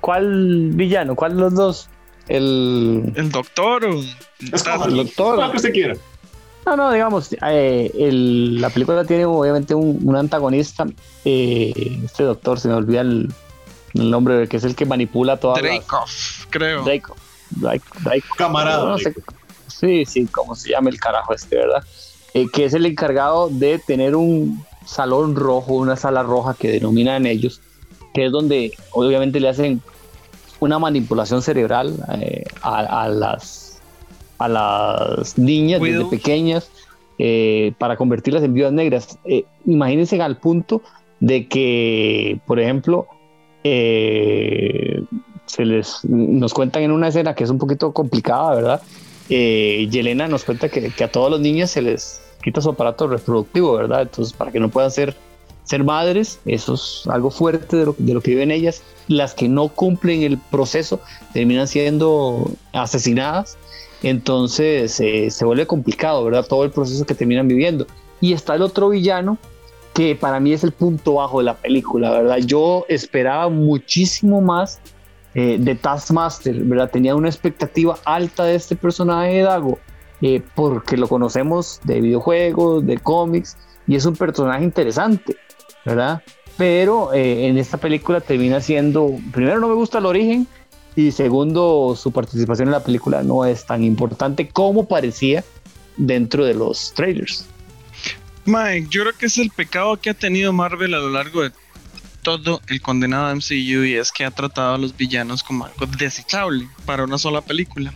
¿Cuál 0.01 0.71
villano? 0.73 1.15
¿Cuál 1.15 1.37
de 1.37 1.41
los 1.41 1.55
dos? 1.55 1.91
El, 2.29 3.13
el 3.15 3.31
doctor 3.31 3.85
o 3.85 4.01
el 4.01 4.97
doctor. 4.97 5.39
Lo 5.39 5.51
que 5.51 5.57
usted 5.57 5.73
quiera. 5.73 5.95
No, 6.69 6.77
no, 6.77 6.93
digamos, 6.93 7.35
eh, 7.47 8.11
la 8.13 8.69
película 8.69 9.03
tiene 9.03 9.25
obviamente 9.25 9.75
un, 9.75 10.15
antagonista, 10.15 10.87
eh, 11.25 11.99
este 12.05 12.25
doctor, 12.25 12.61
se 12.61 12.69
me 12.69 12.75
olvida 12.75 13.01
el, 13.01 13.33
nombre, 13.95 14.47
que 14.49 14.59
es 14.59 14.65
el 14.65 14.77
que 14.77 14.85
manipula 14.85 15.39
toda 15.39 15.55
Dreykov, 15.55 16.09
creo. 16.51 16.85
Dreykov. 16.85 17.17
Camarada. 18.37 18.97
sí, 19.67 20.05
sí, 20.05 20.27
como 20.27 20.55
se 20.55 20.69
llama 20.69 20.91
el 20.91 21.01
carajo 21.01 21.33
este, 21.33 21.57
¿verdad? 21.57 21.83
Eh, 22.35 22.49
que 22.53 22.67
es 22.67 22.75
el 22.75 22.85
encargado 22.85 23.49
de 23.49 23.79
tener 23.79 24.15
un 24.15 24.63
salón 24.85 25.37
rojo, 25.37 25.73
una 25.73 25.97
sala 25.97 26.23
roja 26.23 26.53
que 26.53 26.71
denominan 26.71 27.25
ellos, 27.25 27.63
que 28.13 28.27
es 28.27 28.31
donde 28.33 28.75
obviamente 28.93 29.41
le 29.41 29.49
hacen 29.49 29.81
una 30.61 30.79
manipulación 30.79 31.41
cerebral 31.41 31.97
a 32.61 33.09
las 33.09 33.68
a 34.39 34.49
las 34.49 35.37
niñas 35.37 35.81
desde 35.81 36.05
pequeñas 36.07 36.71
eh, 37.19 37.73
para 37.79 37.97
convertirlas 37.97 38.45
en 38.45 38.55
viudas 38.55 38.73
negras. 38.73 39.19
Eh, 39.25 39.45
imagínense 39.67 40.21
al 40.23 40.39
punto 40.39 40.83
de 41.19 41.49
que, 41.49 42.39
por 42.47 42.61
ejemplo, 42.61 43.09
eh, 43.65 45.03
se 45.47 45.65
les 45.65 46.05
nos 46.05 46.55
cuentan 46.55 46.85
en 46.85 46.93
una 46.93 47.09
escena 47.09 47.35
que 47.35 47.43
es 47.43 47.51
un 47.51 47.59
poquito 47.59 47.93
complicada, 47.93 48.55
¿verdad? 48.55 48.83
Yelena 49.29 50.29
nos 50.29 50.45
cuenta 50.45 50.69
que, 50.69 50.93
a 51.03 51.09
todos 51.09 51.31
los 51.31 51.41
niños 51.41 51.71
se 51.71 51.83
les 51.83 52.23
quita 52.43 52.61
su 52.61 52.71
aparato 52.71 53.09
reproductivo, 53.09 53.75
¿verdad? 53.75 54.03
Entonces, 54.03 54.33
para 54.33 54.53
que 54.53 54.61
no 54.61 54.69
puedan 54.69 54.93
ser, 54.93 55.15
ser 55.65 55.83
madres, 55.83 56.39
eso 56.47 56.75
es 56.75 57.03
algo 57.09 57.31
fuerte 57.31 57.77
de 57.77 57.87
lo, 57.87 57.97
de 57.99 58.15
lo 58.15 58.21
que 58.21 58.31
viven 58.31 58.53
ellas. 58.53 58.83
Las 59.09 59.35
que 59.35 59.49
no 59.49 59.69
cumplen 59.69 60.23
el 60.23 60.39
proceso 60.39 61.01
terminan 61.33 61.67
siendo 61.67 62.49
asesinadas 62.73 63.59
entonces 64.03 65.01
eh, 65.01 65.31
se 65.31 65.45
vuelve 65.45 65.67
complicado, 65.67 66.25
¿verdad? 66.25 66.47
Todo 66.47 66.65
el 66.65 66.71
proceso 66.71 67.05
que 67.05 67.15
terminan 67.15 67.49
viviendo. 67.49 67.87
Y 68.21 68.33
está 68.33 68.55
el 68.55 68.63
otro 68.63 68.91
villano 68.91 69.39
que 69.95 70.15
para 70.15 70.39
mí 70.39 70.53
es 70.53 70.63
el 70.63 70.73
punto 70.73 71.15
bajo 71.15 71.39
de 71.39 71.45
la 71.45 71.55
película, 71.55 72.11
¿verdad? 72.11 72.39
Yo 72.39 72.85
esperaba 72.89 73.49
muchísimo 73.49 74.41
más 74.41 74.81
eh, 75.35 75.57
de 75.59 75.75
Taskmaster, 75.75 76.55
¿verdad? 76.65 76.91
Tenía 76.91 77.17
una 77.17 77.29
expectativa 77.29 77.99
alta 78.05 78.45
de 78.45 78.55
este 78.55 78.77
personaje 78.77 79.35
de 79.35 79.43
Dago, 79.43 79.79
eh, 80.21 80.43
porque 80.55 80.97
lo 80.97 81.09
conocemos 81.09 81.81
de 81.85 82.01
videojuegos, 82.01 82.87
de 82.87 82.99
cómics, 82.99 83.57
y 83.87 83.97
es 83.97 84.07
un 84.07 84.15
personaje 84.15 84.65
interesante, 84.65 85.37
¿verdad? 85.85 86.23
pero 86.57 87.15
en 87.15 87.57
esta 87.57 87.77
película 87.77 88.21
termina 88.21 88.61
siendo, 88.61 89.13
primero 89.33 89.61
no 89.61 89.69
me 89.69 89.75
gusta 89.75 89.99
el 89.99 90.07
origen 90.07 90.49
y 90.97 91.13
segundo 91.13 91.97
su 91.97 92.13
participación 92.13 92.69
en 92.69 92.73
la 92.73 92.85
película 92.85 93.23
no 93.23 93.45
es 93.45 93.65
tan 93.67 93.85
importante 93.85 94.49
como 94.49 94.89
parecía 94.89 95.45
dentro 95.97 96.45
de 96.45 96.55
los 96.55 96.93
trailers. 96.95 97.47
Mike, 98.45 98.89
yo 98.91 99.03
creo 99.03 99.17
que 99.17 99.27
es 99.27 99.39
el 99.39 99.51
pecado 99.51 99.97
que 99.99 100.11
ha 100.11 100.15
tenido 100.15 100.53
Marvel 100.53 100.95
a 100.95 100.99
lo 100.99 101.11
largo 101.11 101.43
de 101.43 101.53
todo 102.23 102.61
el 102.69 102.81
condenado 102.81 103.35
MCU 103.35 103.85
y 103.85 103.95
es 103.95 104.11
que 104.11 104.25
ha 104.25 104.31
tratado 104.31 104.75
a 104.75 104.79
los 104.79 104.97
villanos 104.97 105.43
como 105.43 105.67
algo 105.67 105.87
desechable 105.87 106.69
para 106.85 107.05
una 107.05 107.19
sola 107.19 107.41
película. 107.43 107.93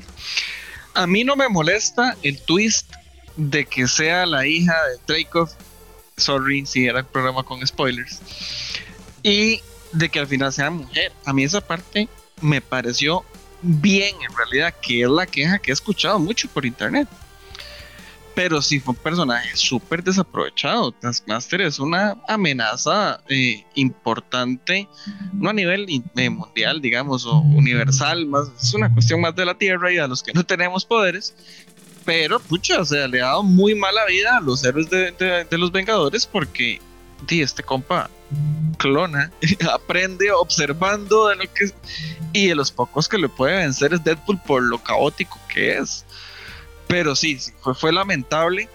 A 0.95 1.07
mí 1.07 1.25
no 1.25 1.37
me 1.37 1.49
molesta 1.49 2.17
el 2.23 2.41
twist 2.41 2.93
de 3.37 3.65
que 3.65 3.89
sea 3.89 4.27
la 4.27 4.47
hija 4.47 4.75
de 4.75 4.99
Dreykov. 5.07 5.49
Sorry 6.17 6.67
si 6.67 6.87
era 6.87 7.01
el 7.01 7.07
programa 7.07 7.43
con 7.43 7.67
spoilers. 7.67 8.21
Y 9.23 9.61
de 9.93 10.09
que 10.09 10.19
al 10.19 10.27
final 10.27 10.53
sea 10.53 10.71
mujer. 10.71 11.13
A 11.25 11.33
mí 11.33 11.45
esa 11.45 11.61
parte 11.61 12.09
me 12.43 12.61
pareció 12.61 13.25
bien 13.63 14.17
en 14.29 14.37
realidad, 14.37 14.75
que 14.83 15.03
es 15.03 15.09
la 15.09 15.27
queja 15.27 15.59
que 15.59 15.71
he 15.71 15.75
escuchado 15.75 16.19
mucho 16.19 16.49
por 16.49 16.67
internet. 16.67 17.09
Pero 18.35 18.63
sí 18.63 18.81
fue 18.81 18.95
un 18.95 19.01
personaje 19.01 19.55
súper 19.55 20.03
desaprovechado. 20.03 20.91
Taskmaster 20.93 21.61
es 21.61 21.79
una 21.79 22.17
amenaza 22.27 23.21
eh, 23.29 23.63
importante, 23.75 24.89
no 25.35 25.51
a 25.51 25.53
nivel 25.53 25.87
eh, 26.17 26.31
mundial, 26.31 26.81
digamos, 26.81 27.27
o 27.27 27.41
universal, 27.41 28.25
más, 28.25 28.49
es 28.59 28.73
una 28.73 28.93
cuestión 28.93 29.21
más 29.21 29.37
de 29.37 29.45
la 29.45 29.55
Tierra 29.55 29.93
y 29.93 29.99
a 29.99 30.07
los 30.07 30.23
que 30.23 30.33
no 30.33 30.45
tenemos 30.45 30.87
poderes. 30.87 31.35
Pero, 32.07 32.41
pucha, 32.41 32.81
o 32.81 32.85
sea, 32.85 33.07
le 33.07 33.21
ha 33.21 33.27
dado 33.27 33.43
muy 33.43 33.75
mala 33.75 34.05
vida 34.07 34.39
a 34.39 34.41
los 34.41 34.65
héroes 34.65 34.89
de, 34.91 35.47
los 35.51 35.71
Vengadores 35.71 36.27
porque, 36.27 36.81
di, 37.27 37.43
este 37.43 37.63
compa 37.63 38.11
clona, 38.79 39.31
aprende 39.73 40.33
observando 40.33 41.29
de 41.29 41.37
lo 41.37 41.43
que 41.53 41.71
y 42.33 42.49
de 42.49 42.55
los 42.55 42.71
pocos 42.71 43.09
que 43.09 43.19
le 43.19 43.29
puede 43.29 43.57
vencer 43.57 43.93
es 43.93 44.03
Deadpool 44.03 44.39
por 44.47 44.63
lo 44.63 44.79
caótico 44.79 45.39
que 45.49 45.79
es. 45.79 46.05
Pero 46.89 47.17
sí, 47.17 47.39
fue, 47.61 47.75
fue 47.75 47.93
lamentable. 47.93 48.69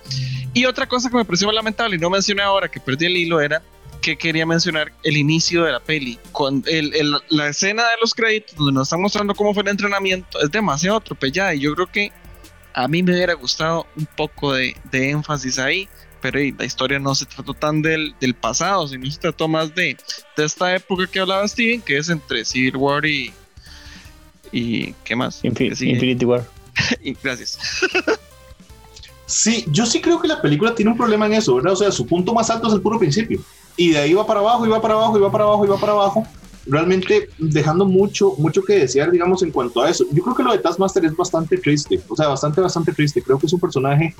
Y 0.54 0.66
otra 0.66 0.88
cosa 0.88 1.10
que 1.10 1.18
me 1.18 1.26
pareció 1.26 1.52
lamentable 1.52 1.96
y 1.96 2.00
no 2.00 2.10
mencioné 2.10 2.42
ahora 2.42 2.70
que 2.70 2.80
perdí 2.80 3.06
el 3.06 3.18
hilo 3.18 3.42
era 3.42 3.62
que 4.02 4.18
quería 4.18 4.46
mencionar 4.46 4.94
el 5.04 5.18
inicio 5.18 5.64
de 5.64 5.72
la 5.72 5.80
peli. 5.80 6.20
Con 6.32 6.64
el, 6.68 6.92
la 7.30 7.48
escena 7.50 7.84
de 7.84 7.98
los 8.02 8.14
créditos 8.14 8.56
donde 8.56 8.74
nos 8.74 8.88
están 8.88 9.02
mostrando 9.02 9.36
cómo 9.36 9.54
fue 9.54 9.64
el 9.64 9.70
entrenamiento 9.70 10.40
es 10.40 10.52
demasiado 10.52 10.98
atropellada 10.98 11.54
y 11.54 11.62
yo 11.62 11.76
creo 11.76 11.88
que 11.88 12.12
a 12.74 12.88
mí 12.88 13.02
me 13.02 13.14
hubiera 13.14 13.34
gustado 13.34 13.88
un 13.96 14.06
poco 14.06 14.54
de, 14.54 14.76
énfasis 14.92 15.58
ahí, 15.58 15.90
pero 16.22 16.40
la 16.58 16.64
historia 16.64 17.00
no 17.00 17.16
se 17.16 17.26
trató 17.26 17.54
tan 17.56 17.82
del, 17.82 18.16
pasado, 18.40 18.88
sino 18.88 19.10
se 19.10 19.20
trató 19.20 19.48
más 19.48 19.74
de, 19.74 19.98
esta 20.38 20.76
época 20.76 21.08
que 21.08 21.20
hablaba 21.20 21.48
Steven, 21.48 21.82
que 21.82 21.98
es 21.98 22.10
entre 22.10 22.46
Civil 22.46 22.78
War 22.78 23.06
y. 23.06 23.34
y 24.51 24.94
¿Qué 25.04 25.16
más? 25.16 25.44
Infinity 25.44 26.25
War. 26.25 26.46
gracias. 27.24 27.60
sí, 29.25 29.66
yo 29.72 29.86
sí 29.86 30.01
creo 30.01 30.20
que 30.20 30.27
la 30.27 30.42
película 30.42 30.75
tiene 30.75 30.92
un 30.92 30.98
problema 30.98 31.25
en 31.25 31.34
eso, 31.34 31.56
¿verdad? 31.56 31.74
O 31.74 31.77
sea, 31.77 31.92
su 31.92 32.06
punto 32.06 32.34
más 32.34 32.50
alto 32.50 32.68
es 32.68 32.74
el 32.74 32.82
puro 32.82 33.00
principio. 33.00 33.39
Y 33.75 33.92
de 33.92 34.00
ahí 34.00 34.13
va 34.13 34.25
para 34.25 34.39
abajo, 34.39 34.66
y 34.66 34.70
va 34.70 34.82
para 34.82 34.96
abajo, 34.96 35.18
y 35.18 35.22
va 35.22 35.32
para 35.32 35.44
abajo, 35.44 35.66
y 35.66 35.70
va 35.70 35.80
para 35.80 35.94
abajo 35.94 36.27
realmente 36.70 37.30
dejando 37.38 37.86
mucho, 37.86 38.34
mucho 38.38 38.62
que 38.62 38.80
desear, 38.80 39.12
digamos, 39.12 39.42
en 39.44 39.51
cuanto 39.51 39.82
a 39.82 39.89
eso. 39.89 40.06
Yo 40.12 40.24
creo 40.24 40.36
que 40.36 40.44
lo 40.44 40.51
de 40.51 40.60
Taskmaster 40.60 41.06
es 41.06 41.16
bastante 41.16 41.58
triste, 41.58 42.00
o 42.08 42.16
sea, 42.16 42.27
bastante, 42.27 42.62
bastante 42.62 42.94
triste. 42.94 43.22
Creo 43.22 43.39
que 43.39 43.48
es 43.48 43.54
un 43.54 43.60
personaje, 43.60 44.13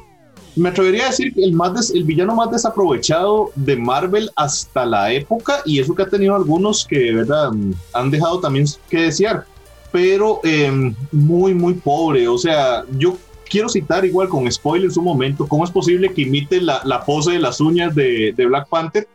me 0.56 0.70
atrevería 0.70 1.06
a 1.06 1.10
decir, 1.10 1.34
el, 1.36 1.54
más 1.54 1.92
el 1.92 2.04
villano 2.04 2.36
más 2.36 2.50
desaprovechado 2.50 3.52
de 3.56 3.76
Marvel 3.76 4.32
hasta 4.36 4.86
la 4.86 5.12
época, 5.12 5.62
y 5.66 5.80
eso 5.80 5.94
que 5.94 6.04
ha 6.04 6.08
tenido 6.08 6.36
algunos 6.36 6.86
que, 6.86 7.14
¿verdad?, 7.14 7.52
han 7.94 8.12
dejado 8.12 8.40
también 8.40 8.66
que 8.90 9.04
desear, 9.04 9.46
pero 9.92 10.42
em, 10.44 10.94
muy, 11.12 11.54
muy 11.54 11.74
pobre. 11.76 12.28
O 12.28 12.38
sea, 12.38 12.84
yo 12.98 13.18
quiero 13.50 13.70
citar 13.70 14.06
igual 14.06 14.30
con 14.30 14.52
spoilers 14.52 14.98
un 14.98 15.06
momento, 15.06 15.48
¿cómo 15.48 15.64
es 15.64 15.72
posible 15.72 16.14
que 16.14 16.24
imite 16.24 16.62
la, 16.62 16.82
la 16.84 17.04
pose 17.06 17.32
de 17.32 17.40
las 17.40 17.60
uñas 17.60 17.96
de, 17.96 18.34
Black 18.38 18.68
Panther? 18.70 19.08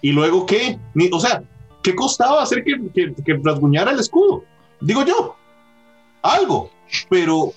¿Y 0.00 0.12
luego 0.12 0.46
qué? 0.46 0.78
o 1.10 1.20
sea, 1.20 1.42
¿qué 1.82 1.94
costaba 1.94 2.42
hacer 2.42 2.64
que, 2.64 3.14
que, 3.24 3.40
rasguñara 3.42 3.92
el 3.92 4.00
escudo? 4.00 4.44
Digo 4.80 5.04
yo, 5.04 5.36
algo, 6.22 6.70
pero 7.08 7.52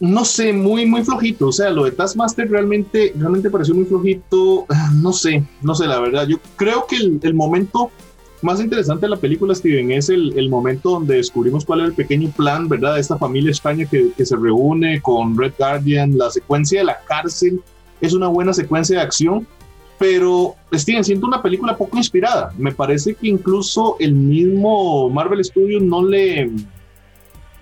no 0.00 0.24
sé, 0.24 0.54
muy, 0.54 0.86
muy 0.86 1.04
flojito. 1.04 1.48
O 1.48 1.52
sea, 1.52 1.70
lo 1.70 1.84
de 1.84 1.92
Taskmaster 1.92 2.50
realmente, 2.50 3.12
realmente 3.16 3.50
pareció 3.50 3.74
muy 3.74 3.84
flojito. 3.84 4.66
No 4.94 5.12
sé, 5.12 5.44
no 5.62 5.74
sé, 5.74 5.86
la 5.86 6.00
verdad. 6.00 6.26
Yo 6.26 6.38
creo 6.56 6.86
que 6.86 6.96
el, 6.96 7.34
momento 7.34 7.90
más 8.42 8.60
interesante 8.60 9.06
de 9.06 9.10
la 9.10 9.16
película, 9.16 9.54
Steven, 9.54 9.90
es 9.92 10.08
el, 10.08 10.38
el, 10.38 10.48
momento 10.48 10.90
donde 10.90 11.16
descubrimos 11.16 11.64
cuál 11.64 11.80
es 11.80 11.86
el 11.88 11.94
pequeño 11.94 12.30
plan, 12.30 12.68
¿verdad? 12.68 12.94
De 12.94 13.00
esta 13.00 13.18
familia 13.18 13.50
extraña 13.50 13.84
que, 13.84 14.12
que 14.16 14.26
se 14.26 14.36
reúne 14.36 15.00
con 15.02 15.36
Red 15.36 15.54
Guardian, 15.58 16.16
la 16.16 16.30
secuencia 16.30 16.80
de 16.80 16.86
la 16.86 16.98
cárcel. 17.06 17.60
Es 18.00 18.12
una 18.14 18.28
buena 18.28 18.52
secuencia 18.52 18.96
de 18.96 19.02
acción 19.02 19.46
pero 20.00 20.56
Steven, 20.72 21.04
siento 21.04 21.26
una 21.26 21.42
película 21.42 21.76
poco 21.76 21.98
inspirada. 21.98 22.54
Me 22.56 22.72
parece 22.72 23.14
que 23.14 23.28
incluso 23.28 23.96
el 24.00 24.14
mismo 24.14 25.10
Marvel 25.10 25.44
Studios 25.44 25.82
no 25.82 26.02
le, 26.02 26.50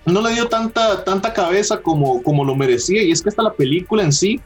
no 0.06 0.23
le 0.23 0.35
dio 0.35 0.47
tanta, 0.47 1.02
tanta 1.02 1.32
cabeza 1.32 1.82
como, 1.82 2.23
como 2.23 2.44
lo 2.44 2.54
merecía. 2.54 3.02
Y 3.02 3.11
es 3.11 3.23
que 3.23 3.30
hasta 3.30 3.42
la 3.42 3.54
película 3.54 4.04
en 4.04 4.12
sí 4.12 4.40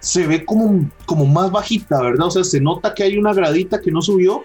se 0.00 0.26
ve 0.26 0.44
como, 0.44 0.90
como 1.06 1.24
más 1.24 1.52
bajita, 1.52 2.02
¿verdad? 2.02 2.26
O 2.26 2.30
sea, 2.32 2.42
se 2.42 2.60
nota 2.60 2.92
que 2.92 3.04
hay 3.04 3.16
una 3.16 3.32
gradita 3.32 3.80
que 3.80 3.92
no 3.92 4.02
subió, 4.02 4.44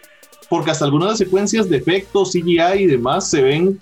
porque 0.51 0.69
hasta 0.69 0.83
algunas 0.83 1.17
secuencias 1.17 1.69
de 1.69 1.77
efectos, 1.77 2.33
CGI 2.33 2.81
y 2.81 2.85
demás 2.87 3.29
se 3.29 3.41
ven 3.41 3.79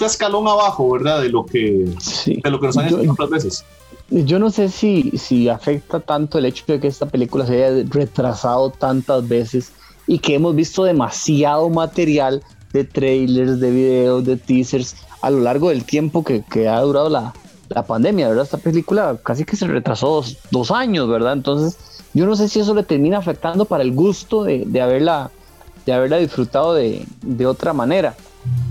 escalón 0.00 0.48
abajo, 0.48 0.90
¿verdad? 0.90 1.20
De 1.20 1.28
lo 1.28 1.44
que, 1.44 1.84
de 2.24 2.50
lo 2.50 2.58
que 2.58 2.66
nos 2.66 2.78
han 2.78 2.86
hecho 2.86 3.12
otras 3.12 3.28
veces. 3.28 3.64
Yo 4.08 4.38
no 4.38 4.48
sé 4.48 4.70
si, 4.70 5.10
si 5.18 5.50
afecta 5.50 6.00
tanto 6.00 6.38
el 6.38 6.46
hecho 6.46 6.64
de 6.66 6.80
que 6.80 6.86
esta 6.86 7.04
película 7.04 7.44
se 7.44 7.62
haya 7.62 7.86
retrasado 7.90 8.70
tantas 8.70 9.28
veces 9.28 9.72
y 10.06 10.18
que 10.18 10.34
hemos 10.36 10.54
visto 10.54 10.82
demasiado 10.84 11.68
material 11.68 12.42
de 12.72 12.84
trailers, 12.84 13.60
de 13.60 13.70
videos, 13.70 14.24
de 14.24 14.38
teasers 14.38 14.96
a 15.20 15.30
lo 15.30 15.40
largo 15.40 15.68
del 15.68 15.84
tiempo 15.84 16.24
que, 16.24 16.42
que 16.42 16.68
ha 16.68 16.80
durado 16.80 17.10
la, 17.10 17.34
la, 17.68 17.84
pandemia, 17.84 18.28
¿verdad? 18.28 18.44
Esta 18.44 18.58
película 18.58 19.18
casi 19.22 19.44
que 19.44 19.56
se 19.56 19.66
retrasó 19.66 20.24
dos, 20.50 20.70
años, 20.70 21.06
¿verdad? 21.06 21.34
Entonces, 21.34 21.76
yo 22.14 22.24
no 22.24 22.34
sé 22.34 22.48
si 22.48 22.60
eso 22.60 22.74
le 22.74 22.82
termina 22.82 23.18
afectando 23.18 23.66
para 23.66 23.82
el 23.82 23.92
gusto 23.92 24.42
de, 24.42 24.64
de 24.64 24.80
haberla, 24.80 25.30
de 25.86 25.92
haberla 25.92 26.18
disfrutado 26.18 26.74
de, 26.74 27.06
de 27.22 27.46
otra 27.46 27.72
manera. 27.72 28.14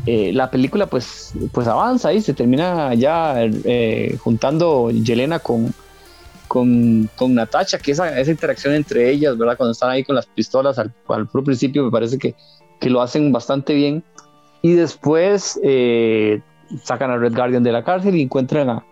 Eh, 0.06 0.32
la 0.34 0.52
película 0.52 0.86
pues, 0.86 1.34
pues 1.52 1.68
avanza 1.68 2.14
y 2.14 2.22
se 2.22 2.34
termina 2.34 2.94
ya 2.94 3.36
eh, 3.40 4.18
juntando 4.22 4.92
Yelena 4.92 5.40
con, 5.40 5.74
con, 6.48 7.10
con 7.16 7.34
Natasha, 7.34 7.80
que 7.80 7.92
esa, 7.92 8.20
esa 8.20 8.30
interacción 8.30 8.76
entre 8.76 9.10
ellas, 9.10 9.38
¿verdad? 9.38 9.58
Cuando 9.58 9.72
están 9.72 9.90
ahí 9.90 10.04
con 10.04 10.16
las 10.16 10.28
pistolas 10.28 10.78
al, 10.78 10.94
al 11.08 11.28
principio 11.28 11.84
me 11.84 11.92
parece 11.92 12.20
que, 12.20 12.36
que, 12.80 12.90
lo 12.90 13.02
hacen 13.02 13.32
bastante 13.32 13.74
bien. 13.74 14.04
Y 14.62 14.74
después 14.74 15.60
eh, 15.64 16.42
sacan 16.84 17.12
a 17.12 17.18
Red 17.18 17.36
Guardian 17.36 17.64
de 17.64 17.72
la 17.72 17.84
cárcel 17.84 18.16
y 18.16 18.22
encuentran 18.22 18.70
a, 18.70 18.86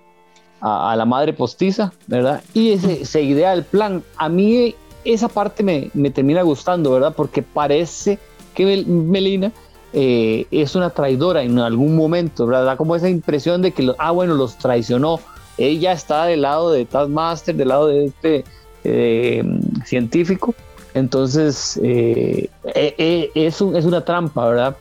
a, 0.62 0.96
la 0.96 1.06
madre 1.06 1.34
postiza, 1.34 1.94
¿verdad? 2.08 2.42
Y 2.54 2.72
ese, 2.72 3.06
se 3.06 3.22
idea 3.22 3.54
el 3.54 3.64
plan. 3.64 4.04
A 4.18 4.30
mí 4.30 4.76
esa 5.06 5.28
parte 5.28 5.64
me, 5.64 5.90
me 5.94 6.10
termina 6.10 6.42
gustando, 6.42 6.92
¿verdad? 6.92 7.14
Porque 7.16 7.42
parece 7.42 8.20
que 8.54 8.84
Melina 8.86 9.52
eh, 9.96 10.48
es 10.50 10.76
una 10.76 10.90
traidora 10.90 11.44
en 11.44 11.60
algún 11.60 11.96
momento, 11.96 12.48
¿verdad? 12.48 12.66
Da 12.66 12.78
como 12.78 12.96
esa 12.96 13.10
impresión 13.10 13.62
de 13.62 13.72
que, 13.72 13.92
ah, 14.00 14.12
bueno, 14.12 14.34
los 14.34 14.58
traicionó. 14.58 15.20
Ella 15.58 15.92
está 15.92 16.26
del 16.26 16.42
lado 16.42 16.72
de 16.72 16.86
Taskmaster, 16.86 17.56
del 17.56 17.68
lado 17.68 17.88
de 17.88 18.06
este 18.06 18.44
eh, 18.84 19.44
científico. 19.86 20.56
Entonces, 20.96 21.80
eh, 21.84 22.50
es, 22.74 23.62
es, 23.62 23.86
una 23.86 24.04
trampa, 24.04 24.48
¿verdad? 24.48 24.78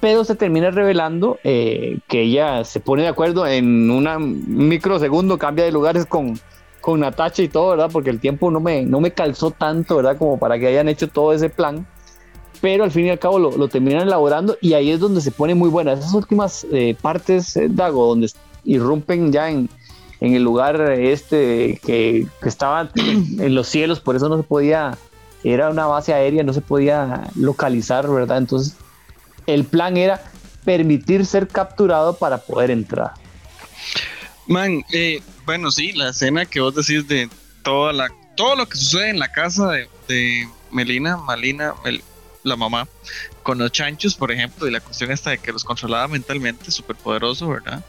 Pero 0.00 0.24
se 0.24 0.34
termina 0.34 0.70
revelando 0.70 1.38
que 1.42 2.02
ella 2.10 2.64
se 2.64 2.80
pone 2.80 3.02
de 3.02 3.08
acuerdo 3.08 3.46
en 3.46 3.90
un 3.90 4.68
microsegundo, 4.68 5.38
cambia 5.38 5.64
de 5.64 5.72
lugares 5.72 6.06
con, 6.06 6.38
con 6.86 7.00
Natacha 7.00 7.42
y 7.42 7.48
todo, 7.48 7.70
¿verdad? 7.70 7.90
Porque 7.92 8.10
el 8.10 8.20
tiempo 8.20 8.48
no 8.48 8.60
me, 8.60 8.84
no 8.84 9.00
me 9.00 9.10
calzó 9.10 9.50
tanto, 9.50 9.96
¿verdad? 9.96 10.16
Como 10.16 10.38
para 10.38 10.56
que 10.56 10.68
hayan 10.68 10.88
hecho 10.88 11.08
todo 11.08 11.32
ese 11.32 11.50
plan 11.50 11.84
pero 12.60 12.84
al 12.84 12.92
fin 12.92 13.06
y 13.06 13.10
al 13.10 13.18
cabo 13.18 13.40
lo, 13.40 13.68
terminan 13.68 14.02
elaborando 14.02 14.56
y 14.60 14.74
ahí 14.74 14.90
es 14.90 15.00
donde 15.00 15.20
se 15.20 15.32
pone 15.32 15.54
muy 15.56 15.68
buena. 15.68 15.92
Esas 15.92 16.14
últimas 16.14 16.64
eh, 16.72 16.96
partes, 17.02 17.56
eh, 17.56 17.66
Dago, 17.68 18.06
donde 18.06 18.30
irrumpen 18.64 19.32
ya 19.32 19.50
en, 19.50 19.68
el 20.20 20.42
lugar 20.42 20.80
este 20.92 21.80
que, 21.84 22.28
estaba 22.44 22.88
en 22.94 23.54
los 23.54 23.66
cielos, 23.66 23.98
por 24.00 24.14
eso 24.14 24.28
no 24.28 24.36
se 24.36 24.44
podía, 24.44 24.96
era 25.42 25.70
una 25.70 25.86
base 25.86 26.14
aérea, 26.14 26.44
no 26.44 26.52
se 26.52 26.60
podía 26.60 27.30
localizar, 27.34 28.08
¿verdad? 28.08 28.38
Entonces 28.38 28.76
el 29.46 29.64
plan 29.64 29.96
era 29.96 30.22
permitir 30.64 31.26
ser 31.26 31.48
capturado 31.48 32.14
para 32.14 32.38
poder 32.38 32.70
entrar. 32.70 33.12
Man, 34.46 34.82
eh, 34.92 35.20
bueno, 35.46 35.70
sí, 35.70 35.92
la 35.92 36.10
escena 36.10 36.44
que 36.44 36.60
vos 36.60 36.74
decís 36.74 37.06
de 37.08 37.30
toda 37.62 37.92
la, 37.92 38.08
todo 38.36 38.56
lo 38.56 38.68
que 38.68 38.76
sucede 38.76 39.10
en 39.10 39.18
la 39.18 39.32
casa 39.32 39.70
de 40.08 40.48
Melina, 40.70 41.16
Malina, 41.16 41.74
la 42.42 42.56
mamá, 42.56 42.86
con 43.42 43.58
los 43.58 43.72
chanchos, 43.72 44.14
por 44.14 44.30
ejemplo, 44.30 44.68
y 44.68 44.70
la 44.70 44.80
cuestión 44.80 45.10
esta 45.10 45.30
de 45.30 45.38
que 45.38 45.52
los 45.52 45.64
controlaba 45.64 46.08
mentalmente, 46.08 46.70
súper 46.70 46.96
poderoso, 46.96 47.48
¿verdad? 47.48 47.82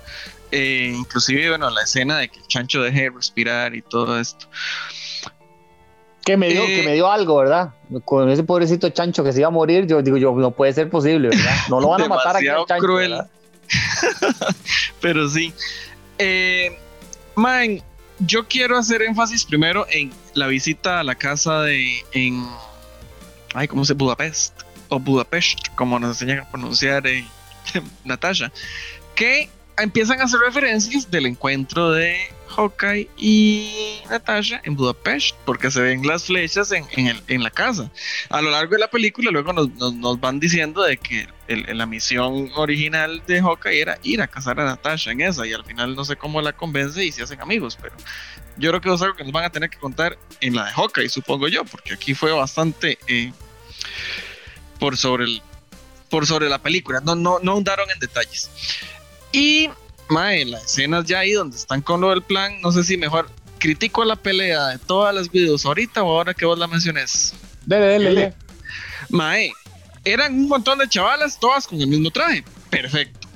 Eh, 0.52 0.94
inclusive, 0.96 1.50
bueno, 1.50 1.70
la 1.70 1.82
escena 1.82 2.18
de 2.18 2.30
que 2.30 2.40
el 2.40 2.48
chancho 2.48 2.82
deje 2.82 3.04
de 3.04 3.10
respirar 3.10 3.76
y 3.76 3.82
todo 3.82 4.20
esto. 4.20 4.48
Que 6.24 6.36
me 6.36 6.50
dio, 6.50 6.66
que 6.66 6.84
me 6.84 6.94
dio 6.94 7.10
algo, 7.10 7.38
¿verdad? 7.38 7.74
Con 8.04 8.30
ese 8.30 8.44
pobrecito 8.44 8.90
chancho 8.90 9.24
que 9.24 9.32
se 9.32 9.40
iba 9.40 9.48
a 9.48 9.52
morir, 9.52 9.88
yo 9.88 10.02
digo, 10.02 10.18
yo 10.18 10.34
no 10.34 10.52
puede 10.52 10.74
ser 10.74 10.90
posible, 10.90 11.30
¿verdad? 11.30 11.56
No 11.70 11.80
lo 11.80 11.90
van 11.90 12.02
a 12.02 12.08
matar 12.08 12.38
aquí 12.38 12.48
al 12.48 12.66
chancho. 12.66 12.84
Cruel. 12.84 13.22
Pero 15.02 15.30
sí. 15.30 15.54
Eh, 16.18 16.78
man, 17.38 17.82
yo 18.20 18.48
quiero 18.48 18.78
hacer 18.78 19.02
énfasis 19.02 19.46
primero 19.46 19.86
en 19.90 20.12
la 20.34 20.48
visita 20.48 21.00
a 21.00 21.04
la 21.04 21.16
casa 21.16 21.62
de 21.62 22.04
en 22.14 22.46
ay, 23.54 23.68
¿cómo 23.68 23.86
se 23.86 23.94
Budapest 23.94 24.62
o 24.90 25.00
Budapest, 25.00 25.70
como 25.76 26.00
nos 26.00 26.22
enseñan 26.22 26.40
a 26.40 26.50
pronunciar 26.50 27.04
Natasha, 28.04 28.52
que 29.16 29.50
empiezan 29.78 30.22
a 30.22 30.26
hacer 30.26 30.40
referencias 30.40 31.10
del 31.10 31.26
encuentro 31.26 31.92
de 31.92 32.18
Hawkeye 32.50 33.10
y 33.18 34.02
Natasha 34.10 34.62
en 34.64 34.76
Budapest, 34.76 35.36
porque 35.46 35.70
se 35.70 35.82
ven 35.82 36.06
las 36.06 36.26
flechas 36.26 36.72
en, 36.72 36.86
en, 36.96 37.44
la 37.44 37.52
casa. 37.52 37.92
A 38.30 38.42
lo 38.42 38.50
largo 38.50 38.74
de 38.74 38.80
la 38.80 38.90
película, 38.90 39.32
luego 39.32 39.54
nos, 39.54 39.70
nos, 39.76 40.20
van 40.20 40.40
diciendo 40.40 40.82
de 40.84 40.98
que 40.98 41.28
la 41.48 41.86
misión 41.86 42.50
original 42.56 43.22
de 43.28 43.42
Hawkeye 43.42 43.82
era 43.82 44.00
ir 44.04 44.22
a 44.22 44.28
casar 44.28 44.60
a 44.60 44.66
Natasha 44.66 45.12
en 45.12 45.22
esa, 45.22 45.46
y 45.46 45.54
al 45.54 45.66
final 45.66 45.96
no 45.96 46.04
sé 46.06 46.16
cómo 46.16 46.42
la 46.42 46.54
convence 46.54 47.04
y 47.04 47.12
se 47.12 47.24
hacen 47.24 47.42
amigos, 47.42 47.78
pero 47.80 47.96
yo 48.58 48.70
creo 48.72 48.82
que 48.82 48.94
es 48.94 49.02
algo 49.02 49.16
que 49.16 49.24
nos 49.24 49.34
van 49.34 49.46
a 49.46 49.52
tener 49.52 49.70
que 49.70 49.78
contar 49.78 50.18
en 50.42 50.56
la 50.56 50.66
de 50.66 50.72
Hawkeye, 50.72 51.10
supongo 51.10 51.48
yo, 51.48 51.64
porque 51.66 51.94
aquí 51.94 52.16
fue 52.16 52.32
bastante 52.32 52.98
eh, 53.08 53.32
por 54.80 54.98
sobre 54.98 55.26
el 55.26 55.42
por 56.10 56.26
sobre 56.26 56.48
la 56.48 56.60
película, 56.60 57.02
no, 57.02 57.16
no, 57.16 57.40
no 57.40 57.52
ahondaron 57.52 57.90
en 57.92 58.00
detalles. 58.00 58.50
Y 59.32 59.70
Mae, 60.10 60.46
las 60.46 60.66
escenas 60.66 61.06
ya 61.06 61.20
ahí 61.20 61.34
donde 61.34 61.58
están 61.58 61.82
con 61.82 62.02
lo 62.02 62.10
del 62.10 62.22
plan, 62.22 62.62
no 62.62 62.72
sé 62.72 62.84
si 62.84 62.98
mejor 62.98 63.30
critico 63.60 64.06
la 64.06 64.16
pelea 64.16 64.68
de 64.68 64.78
todas 64.80 65.14
las 65.14 65.30
videos 65.30 65.66
ahorita 65.66 66.04
o 66.04 66.18
ahora 66.18 66.34
que 66.34 66.46
vos 66.46 66.58
la 66.58 66.68
menciones. 66.68 67.34
Dele, 67.66 67.86
dele, 67.88 68.10
dele. 68.10 68.34
Mae, 69.10 69.52
eran 70.06 70.34
un 70.34 70.48
montón 70.48 70.80
de 70.80 70.88
chavalas, 70.88 71.40
todas 71.40 71.68
con 71.68 71.82
el 71.82 71.88
mismo 71.88 72.10
traje. 72.12 72.44
Perfecto. 72.70 73.28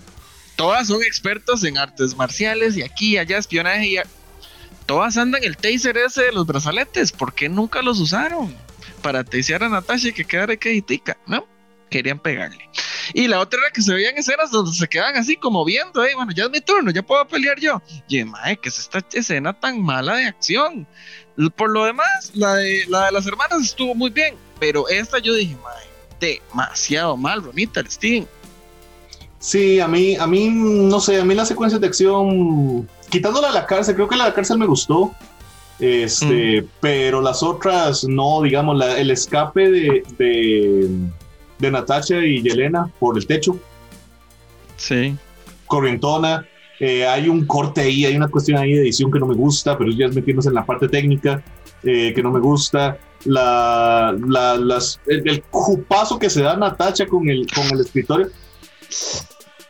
Todas 0.55 0.87
son 0.87 1.01
expertos 1.03 1.63
en 1.63 1.77
artes 1.77 2.15
marciales 2.15 2.77
y 2.77 2.83
aquí, 2.83 3.17
allá, 3.17 3.37
espionaje 3.37 3.87
y. 3.87 3.97
Todas 4.85 5.15
andan 5.17 5.43
el 5.43 5.57
taser 5.57 5.97
ese 5.97 6.23
de 6.23 6.31
los 6.31 6.45
brazaletes. 6.45 7.11
¿Por 7.11 7.33
qué 7.33 7.47
nunca 7.47 7.81
los 7.81 7.99
usaron? 7.99 8.55
Para 9.01 9.23
tasear 9.23 9.63
a 9.63 9.69
Natasha 9.69 10.09
y 10.09 10.13
que 10.13 10.25
quedara 10.25 10.55
tica, 10.57 11.17
¿no? 11.27 11.47
Querían 11.89 12.19
pegarle. 12.19 12.69
Y 13.13 13.27
la 13.27 13.39
otra 13.39 13.59
era 13.59 13.71
que 13.71 13.81
se 13.81 13.93
veían 13.93 14.17
escenas 14.17 14.51
donde 14.51 14.73
se 14.73 14.87
quedan 14.87 15.15
así 15.15 15.35
como 15.35 15.63
viendo, 15.65 16.03
eh, 16.03 16.13
bueno, 16.15 16.31
ya 16.31 16.45
es 16.45 16.51
mi 16.51 16.61
turno, 16.61 16.91
ya 16.91 17.01
puedo 17.03 17.27
pelear 17.27 17.59
yo. 17.59 17.81
Y 18.07 18.23
mae, 18.23 18.57
que 18.57 18.69
es 18.69 18.79
esta 18.79 19.03
escena 19.13 19.53
tan 19.53 19.81
mala 19.81 20.15
de 20.15 20.25
acción. 20.25 20.87
Por 21.55 21.69
lo 21.71 21.85
demás, 21.85 22.31
la 22.33 22.55
de, 22.55 22.85
la 22.87 23.05
de 23.05 23.11
las 23.13 23.25
hermanas 23.25 23.61
estuvo 23.61 23.95
muy 23.95 24.09
bien, 24.09 24.35
pero 24.59 24.87
esta 24.89 25.19
yo 25.19 25.33
dije, 25.33 25.55
mae, 25.63 25.87
demasiado 26.19 27.17
mal, 27.17 27.41
bonita, 27.41 27.81
Steven. 27.87 28.27
Sí, 29.39 29.79
a 29.79 29.87
mí, 29.87 30.15
a 30.15 30.27
mí, 30.27 30.49
no 30.51 30.99
sé, 30.99 31.19
a 31.19 31.25
mí 31.25 31.33
las 31.33 31.47
secuencias 31.47 31.81
de 31.81 31.87
acción, 31.87 32.87
quitándola 33.09 33.49
a 33.49 33.51
la 33.51 33.65
cárcel, 33.65 33.95
creo 33.95 34.07
que 34.07 34.15
la 34.15 34.25
de 34.25 34.29
la 34.29 34.35
cárcel 34.35 34.57
me 34.59 34.67
gustó. 34.67 35.13
Este, 35.79 36.61
mm. 36.61 36.67
pero 36.79 37.21
las 37.21 37.41
otras 37.41 38.03
no, 38.03 38.43
digamos, 38.43 38.77
la, 38.77 38.99
el 38.99 39.09
escape 39.09 39.71
de, 39.71 40.03
de 40.19 40.89
Natasha 41.69 42.25
y 42.25 42.41
Yelena 42.41 42.89
por 42.99 43.17
el 43.17 43.27
techo. 43.27 43.59
Sí. 44.77 45.15
Corrientona. 45.67 46.47
Eh, 46.79 47.05
hay 47.05 47.29
un 47.29 47.45
corte 47.45 47.81
ahí, 47.81 48.05
hay 48.05 48.15
una 48.15 48.27
cuestión 48.27 48.57
ahí 48.57 48.73
de 48.73 48.81
edición 48.81 49.11
que 49.11 49.19
no 49.19 49.27
me 49.27 49.35
gusta, 49.35 49.77
pero 49.77 49.91
ya 49.91 50.07
es 50.07 50.15
metiéndose 50.15 50.49
en 50.49 50.55
la 50.55 50.65
parte 50.65 50.87
técnica 50.87 51.43
eh, 51.83 52.11
que 52.15 52.23
no 52.23 52.31
me 52.31 52.39
gusta. 52.39 52.97
La, 53.25 54.15
las, 54.17 54.99
el, 55.05 55.29
el, 55.29 55.43
jupazo 55.51 56.17
que 56.17 56.27
se 56.27 56.41
da 56.41 56.57
Natacha 56.57 57.05
con 57.05 57.29
el, 57.29 57.45
con 57.53 57.65
el 57.65 57.81
escritorio. 57.81 58.29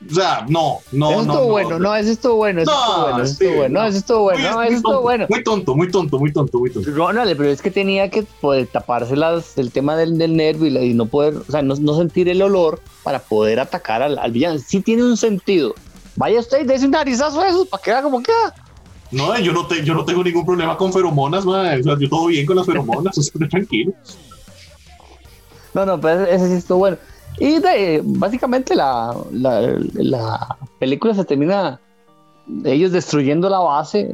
O 0.10 0.14
sea, 0.14 0.46
no, 0.50 0.80
no, 0.92 1.12
eso 1.12 1.24
no. 1.24 1.34
Estuvo 1.34 1.48
bueno, 1.52 1.80
no, 1.80 1.96
eso 1.96 2.12
estuvo 2.12 2.36
bueno, 2.36 2.62
eso 2.62 2.72
estuvo 2.72 3.04
bueno, 3.04 3.24
eso 3.24 3.32
estuvo 3.32 3.56
bueno, 3.56 3.80
no, 3.80 3.86
eso 3.86 3.98
estuvo 3.98 4.22
bueno, 4.24 4.52
no, 4.52 4.62
eso 4.64 4.76
estuvo 4.76 5.02
bueno. 5.02 5.26
Muy 5.30 5.44
tonto, 5.44 5.76
muy 5.76 5.92
tonto, 5.92 6.20
muy 6.20 6.34
tonto, 6.34 6.60
muy 6.60 6.70
tonto. 6.72 6.92
Ronald, 6.92 7.38
pero 7.38 7.50
es 7.50 7.62
que 7.62 7.70
tenía 7.70 8.10
que 8.10 8.24
poder 8.24 8.68
taparse 8.68 9.16
las, 9.16 9.58
el 9.58 9.72
tema 9.72 9.96
del, 9.96 10.18
del 10.18 10.36
nervio 10.36 10.68
y, 10.68 10.92
y, 10.92 10.94
no 10.96 11.06
poder, 11.06 11.36
o 11.36 11.52
sea, 11.52 11.62
no, 11.62 11.76
no, 11.76 11.96
sentir 11.98 12.30
el 12.30 12.42
olor 12.42 12.82
para 13.04 13.20
poder 13.20 13.60
atacar 13.60 14.02
al, 14.02 14.18
al, 14.18 14.32
villano. 14.32 14.60
Sí 14.60 14.82
tiene 14.82 15.04
un 15.04 15.18
sentido. 15.18 15.76
Vaya 16.16 16.40
usted 16.40 16.62
y 16.62 16.66
dése 16.66 16.86
un 16.86 16.92
narizazo 16.92 17.40
a 17.40 17.50
eso 17.50 17.66
para 17.66 17.84
que 17.84 17.92
vea 17.92 18.02
como 18.02 18.24
queda. 18.24 18.56
No, 19.12 19.38
yo 19.40 19.52
no, 19.52 19.68
te, 19.68 19.84
yo 19.84 19.94
no 19.94 20.04
tengo 20.04 20.24
ningún 20.24 20.46
problema 20.46 20.78
con 20.78 20.92
feromonas, 20.92 21.46
man. 21.46 21.80
O 21.80 21.84
sea, 21.84 21.98
yo 22.00 22.10
todo 22.10 22.28
bien 22.28 22.46
con 22.46 22.56
las 22.56 22.66
feromonas, 22.66 23.18
estoy 23.20 23.48
tranquilo. 23.48 23.94
No, 25.74 25.86
no, 25.86 26.02
pero 26.02 26.26
ese 26.26 26.48
sí 26.48 26.54
estuvo 26.54 26.80
bueno. 26.80 26.98
Y 27.40 27.60
básicamente 28.04 28.76
la, 28.76 29.16
la, 29.32 30.58
película 30.80 31.14
se 31.14 31.26
termina 31.26 31.80
ellos 32.66 32.92
destruyendo 32.92 33.50
la 33.50 33.60
base, 33.60 34.14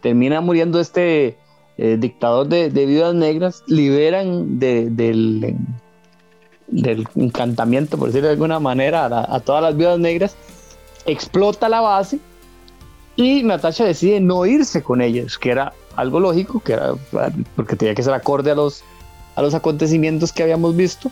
termina 0.00 0.40
muriendo 0.40 0.80
este 0.80 1.36
eh, 1.78 1.96
dictador 1.98 2.48
de, 2.48 2.70
de, 2.70 2.86
viudas 2.86 3.14
negras, 3.14 3.62
liberan 3.66 4.58
de, 4.58 4.88
del, 4.90 5.56
del 6.68 7.06
encantamiento, 7.16 7.98
por 7.98 8.08
decirlo 8.08 8.28
de 8.28 8.34
alguna 8.34 8.58
manera, 8.58 9.06
a, 9.06 9.40
todas 9.40 9.62
las 9.62 9.76
viudas 9.76 9.98
negras, 9.98 10.36
explota 11.04 11.68
la 11.68 11.80
base 11.80 12.18
y 13.16 13.42
Natasha 13.42 13.84
decide 13.84 14.20
no 14.20 14.44
irse 14.46 14.82
con 14.82 15.00
ellos, 15.00 15.38
que 15.38 15.50
era 15.50 15.72
algo 15.96 16.20
lógico, 16.20 16.60
que 16.60 16.72
era 16.72 16.94
porque 17.54 17.76
tenía 17.76 17.94
que 17.94 18.02
ser 18.02 18.14
acorde 18.14 18.50
a 18.50 18.54
los, 18.54 18.82
a 19.34 19.42
los 19.42 19.54
acontecimientos 19.54 20.32
que 20.32 20.42
habíamos 20.42 20.74
visto 20.76 21.10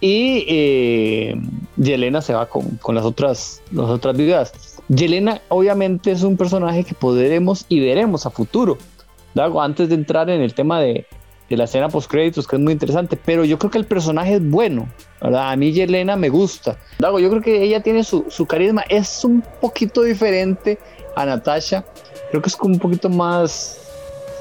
y 0.00 0.44
eh, 0.48 1.34
Yelena 1.76 2.20
se 2.20 2.34
va 2.34 2.46
con, 2.46 2.76
con, 2.76 2.94
las 2.94 3.04
otras, 3.04 3.62
las 3.72 3.88
otras 3.88 4.16
viudas. 4.16 4.52
Yelena 4.88 5.40
obviamente 5.48 6.10
es 6.10 6.22
un 6.22 6.36
personaje 6.36 6.84
que 6.84 6.94
podremos 6.94 7.64
y 7.68 7.80
veremos 7.80 8.26
a 8.26 8.30
futuro. 8.30 8.78
Antes 9.34 9.88
de 9.88 9.94
entrar 9.96 10.30
en 10.30 10.40
el 10.40 10.54
tema 10.54 10.80
de, 10.80 11.06
de 11.48 11.56
la 11.56 11.64
escena 11.64 11.88
post 11.88 12.10
créditos, 12.10 12.46
que 12.46 12.56
es 12.56 12.62
muy 12.62 12.72
interesante, 12.72 13.18
pero 13.22 13.44
yo 13.44 13.58
creo 13.58 13.70
que 13.70 13.78
el 13.78 13.86
personaje 13.86 14.34
es 14.34 14.48
bueno. 14.48 14.88
¿verdad? 15.20 15.50
A 15.50 15.56
mí 15.56 15.72
Yelena 15.72 16.16
me 16.16 16.28
gusta. 16.28 16.76
Dago, 16.98 17.18
yo 17.18 17.30
creo 17.30 17.42
que 17.42 17.62
ella 17.62 17.82
tiene 17.82 18.04
su, 18.04 18.26
su 18.28 18.46
carisma, 18.46 18.82
es 18.88 19.24
un 19.24 19.42
poquito 19.60 20.02
diferente 20.02 20.78
a 21.16 21.24
Natasha. 21.24 21.84
Creo 22.30 22.42
que 22.42 22.48
es 22.48 22.56
como 22.56 22.74
un 22.74 22.80
poquito 22.80 23.08
más, 23.08 23.80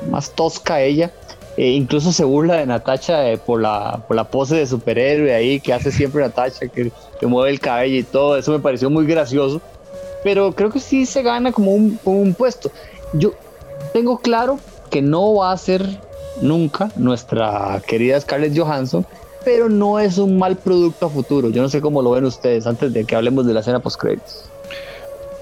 más 0.09 0.29
tosca 0.31 0.81
ella 0.81 1.11
eh, 1.55 1.69
incluso 1.69 2.11
se 2.11 2.23
burla 2.23 2.55
de 2.55 2.65
Natacha 2.65 3.29
eh, 3.29 3.37
por, 3.37 3.61
la, 3.61 4.03
por 4.07 4.15
la 4.15 4.23
pose 4.23 4.55
de 4.55 4.65
superhéroe 4.65 5.33
ahí 5.33 5.59
que 5.59 5.73
hace 5.73 5.91
siempre 5.91 6.21
Natacha, 6.21 6.67
que, 6.67 6.91
que, 7.19 7.27
mueve 7.27 7.51
el 7.51 7.59
cabello 7.59 7.97
y 7.97 8.03
todo. 8.03 8.37
Eso 8.37 8.51
me 8.51 8.59
pareció 8.59 8.89
muy 8.89 9.05
gracioso. 9.05 9.61
Pero 10.23 10.53
creo 10.53 10.71
que 10.71 10.79
sí 10.79 11.05
se 11.05 11.21
gana 11.21 11.51
como 11.51 11.71
un, 11.73 11.99
un 12.05 12.33
puesto. 12.33 12.71
Yo 13.13 13.33
tengo 13.91 14.17
claro 14.17 14.59
que 14.89 15.01
no 15.01 15.35
va 15.35 15.51
a 15.51 15.57
ser 15.57 15.83
nunca 16.41 16.89
nuestra 16.95 17.81
querida 17.85 18.19
Scarlett 18.19 18.57
Johansson, 18.57 19.05
pero 19.43 19.69
no 19.69 19.99
es 19.99 20.17
un 20.17 20.37
mal 20.39 20.55
producto 20.55 21.05
a 21.05 21.09
futuro. 21.09 21.49
Yo 21.49 21.61
no 21.61 21.69
sé 21.69 21.81
cómo 21.81 22.01
lo 22.01 22.11
ven 22.11 22.25
ustedes 22.25 22.65
antes 22.65 22.93
de 22.93 23.05
que 23.05 23.15
hablemos 23.15 23.45
de 23.45 23.53
la 23.53 23.59
escena 23.59 23.79
post 23.79 23.99
créditos. 23.99 24.45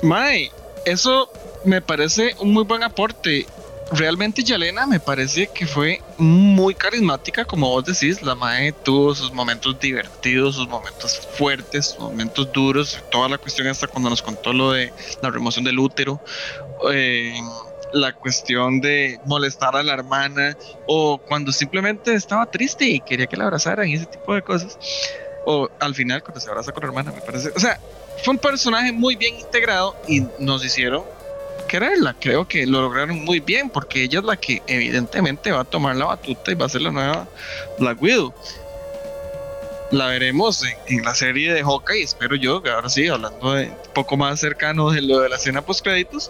Mae, 0.02 0.52
eso 0.86 1.30
me 1.64 1.82
parece 1.82 2.36
un 2.40 2.52
muy 2.52 2.64
buen 2.64 2.84
aporte 2.84 3.46
realmente 3.92 4.44
Yalena 4.44 4.86
me 4.86 5.00
parece 5.00 5.48
que 5.48 5.66
fue 5.66 6.02
muy 6.18 6.74
carismática, 6.76 7.46
como 7.46 7.70
vos 7.70 7.86
decís. 7.86 8.22
La 8.22 8.36
Mae 8.36 8.72
tuvo 8.72 9.14
sus 9.14 9.34
momentos 9.34 9.80
divertidos, 9.80 10.56
sus 10.56 10.68
momentos 10.68 11.20
fuertes, 11.38 11.88
sus 11.88 12.00
momentos 12.00 12.52
duros. 12.52 13.00
Toda 13.12 13.30
la 13.30 13.38
cuestión 13.38 13.68
hasta 13.68 13.88
cuando 13.88 14.10
nos 14.10 14.22
contó 14.22 14.54
lo 14.54 14.72
de 14.72 14.94
la 15.22 15.30
remoción 15.30 15.66
del 15.66 15.80
útero. 15.80 16.22
Eh, 16.92 17.40
la 17.94 18.14
cuestión 18.14 18.80
de 18.80 19.20
molestar 19.26 19.76
a 19.76 19.84
la 19.84 19.94
hermana 19.94 20.56
o 20.88 21.18
cuando 21.18 21.52
simplemente 21.52 22.14
estaba 22.14 22.46
triste 22.50 22.86
y 22.86 23.02
quería 23.02 23.28
que 23.28 23.36
la 23.36 23.44
abrazaran 23.44 23.88
y 23.88 23.96
ese 23.96 24.06
tipo 24.06 24.34
de 24.34 24.42
cosas. 24.42 24.78
O 25.46 25.70
al 25.80 25.96
final 25.96 26.24
cuando 26.24 26.40
se 26.40 26.50
abraza 26.50 26.72
con 26.72 26.82
la 26.84 26.88
hermana, 26.88 27.12
me 27.12 27.22
parece. 27.22 27.52
O 27.56 27.60
sea, 27.60 27.80
fue 28.24 28.34
un 28.34 28.40
personaje 28.40 28.92
muy 28.92 29.16
bien 29.16 29.40
integrado 29.40 29.96
y 30.08 30.24
nos 30.40 30.64
hicieron 30.64 31.04
quererla. 31.72 32.14
Creo 32.20 32.46
que 32.46 32.68
lo 32.68 32.82
lograron 32.82 33.24
muy 33.24 33.40
bien 33.40 33.70
porque 33.70 34.04
ella 34.04 34.20
es 34.20 34.26
la 34.26 34.36
que 34.36 34.62
evidentemente 34.68 35.54
va 35.54 35.62
a 35.62 35.64
tomar 35.64 35.96
la 35.96 36.06
batuta 36.06 36.52
y 36.52 36.56
va 36.56 36.66
a 36.66 36.70
ser 36.70 36.82
la 36.82 36.92
nueva 36.92 37.30
Black 37.80 38.02
Widow. 38.02 38.34
La 39.92 40.08
veremos 40.08 40.64
en, 40.88 41.04
la 41.04 41.16
serie 41.16 41.54
de 41.54 41.64
Hawkeye, 41.64 42.04
espero 42.04 42.36
yo, 42.36 42.62
que 42.62 42.70
ahora 42.70 42.90
sí, 42.90 43.08
hablando 43.08 43.54
de 43.54 43.68
un 43.68 43.94
poco 43.94 44.18
más 44.18 44.42
cercano 44.42 44.92
de 44.92 45.02
lo 45.02 45.22
de 45.22 45.30
la 45.30 45.38
escena 45.38 45.62
post 45.62 45.82
créditos. 45.82 46.30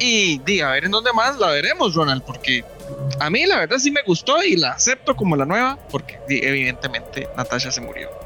Y 0.00 0.38
di, 0.38 0.60
a 0.60 0.70
ver 0.70 0.84
en 0.84 0.90
dónde 0.90 1.12
más 1.12 1.38
la 1.38 1.48
veremos, 1.50 1.94
Ronald, 1.94 2.22
porque 2.24 2.64
A 3.20 3.30
mí 3.30 3.46
la 3.46 3.58
verdad 3.58 3.78
sí 3.78 3.92
me 3.92 4.02
gustó 4.02 4.42
y 4.42 4.56
la 4.56 4.72
acepto 4.72 5.14
como 5.14 5.36
la 5.36 5.46
nueva, 5.46 5.78
porque 5.90 6.18
evidentemente 6.28 7.28
Natasha 7.36 7.70
se 7.70 7.80
murió. 7.80 8.23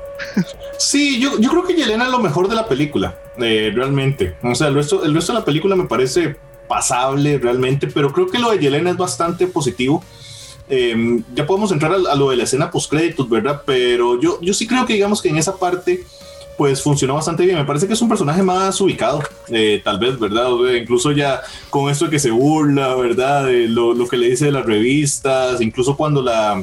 Sí, 0.78 1.20
yo, 1.20 1.38
yo 1.38 1.50
creo 1.50 1.64
que 1.64 1.74
Yelena 1.74 2.04
es 2.04 2.10
lo 2.10 2.20
mejor 2.20 2.48
de 2.48 2.54
la 2.54 2.66
película, 2.66 3.18
eh, 3.38 3.72
realmente. 3.74 4.36
O 4.42 4.54
sea, 4.54 4.68
el 4.68 4.74
resto, 4.74 5.04
el 5.04 5.14
resto 5.14 5.32
de 5.32 5.40
la 5.40 5.44
película 5.44 5.74
me 5.76 5.84
parece 5.84 6.36
pasable 6.68 7.38
realmente, 7.38 7.88
pero 7.88 8.12
creo 8.12 8.28
que 8.28 8.38
lo 8.38 8.50
de 8.50 8.58
Yelena 8.58 8.90
es 8.90 8.96
bastante 8.96 9.46
positivo. 9.46 10.02
Em, 10.68 11.24
ya 11.34 11.46
podemos 11.46 11.72
entrar 11.72 11.92
a, 11.92 12.14
lo 12.14 12.30
de 12.30 12.36
la 12.36 12.44
escena 12.44 12.70
post 12.70 12.90
créditos, 12.90 13.28
¿verdad? 13.28 13.62
Pero 13.64 14.20
yo, 14.20 14.38
yo 14.40 14.52
sí 14.52 14.66
creo 14.66 14.84
que 14.84 14.92
digamos 14.92 15.22
que 15.22 15.30
en 15.30 15.38
esa 15.38 15.56
parte 15.56 16.04
pues 16.58 16.82
funcionó 16.82 17.14
bastante 17.14 17.44
bien. 17.44 17.56
Me 17.56 17.64
parece 17.64 17.86
que 17.86 17.94
es 17.94 18.02
un 18.02 18.08
personaje 18.08 18.42
más 18.42 18.80
ubicado, 18.80 19.22
eh, 19.48 19.80
tal 19.82 19.98
vez, 19.98 20.18
¿verdad? 20.18 20.48
incluso 20.78 21.12
ya 21.12 21.40
con 21.70 21.88
esto 21.88 22.06
de 22.06 22.10
que 22.10 22.18
se 22.18 22.32
burla, 22.32 22.94
¿verdad? 22.96 23.46
De 23.46 23.68
lo, 23.68 23.94
lo, 23.94 24.08
que 24.08 24.16
le 24.16 24.28
dice 24.28 24.46
de 24.46 24.52
las 24.52 24.66
revistas, 24.66 25.60
incluso 25.60 25.96
cuando 25.96 26.20
la... 26.20 26.62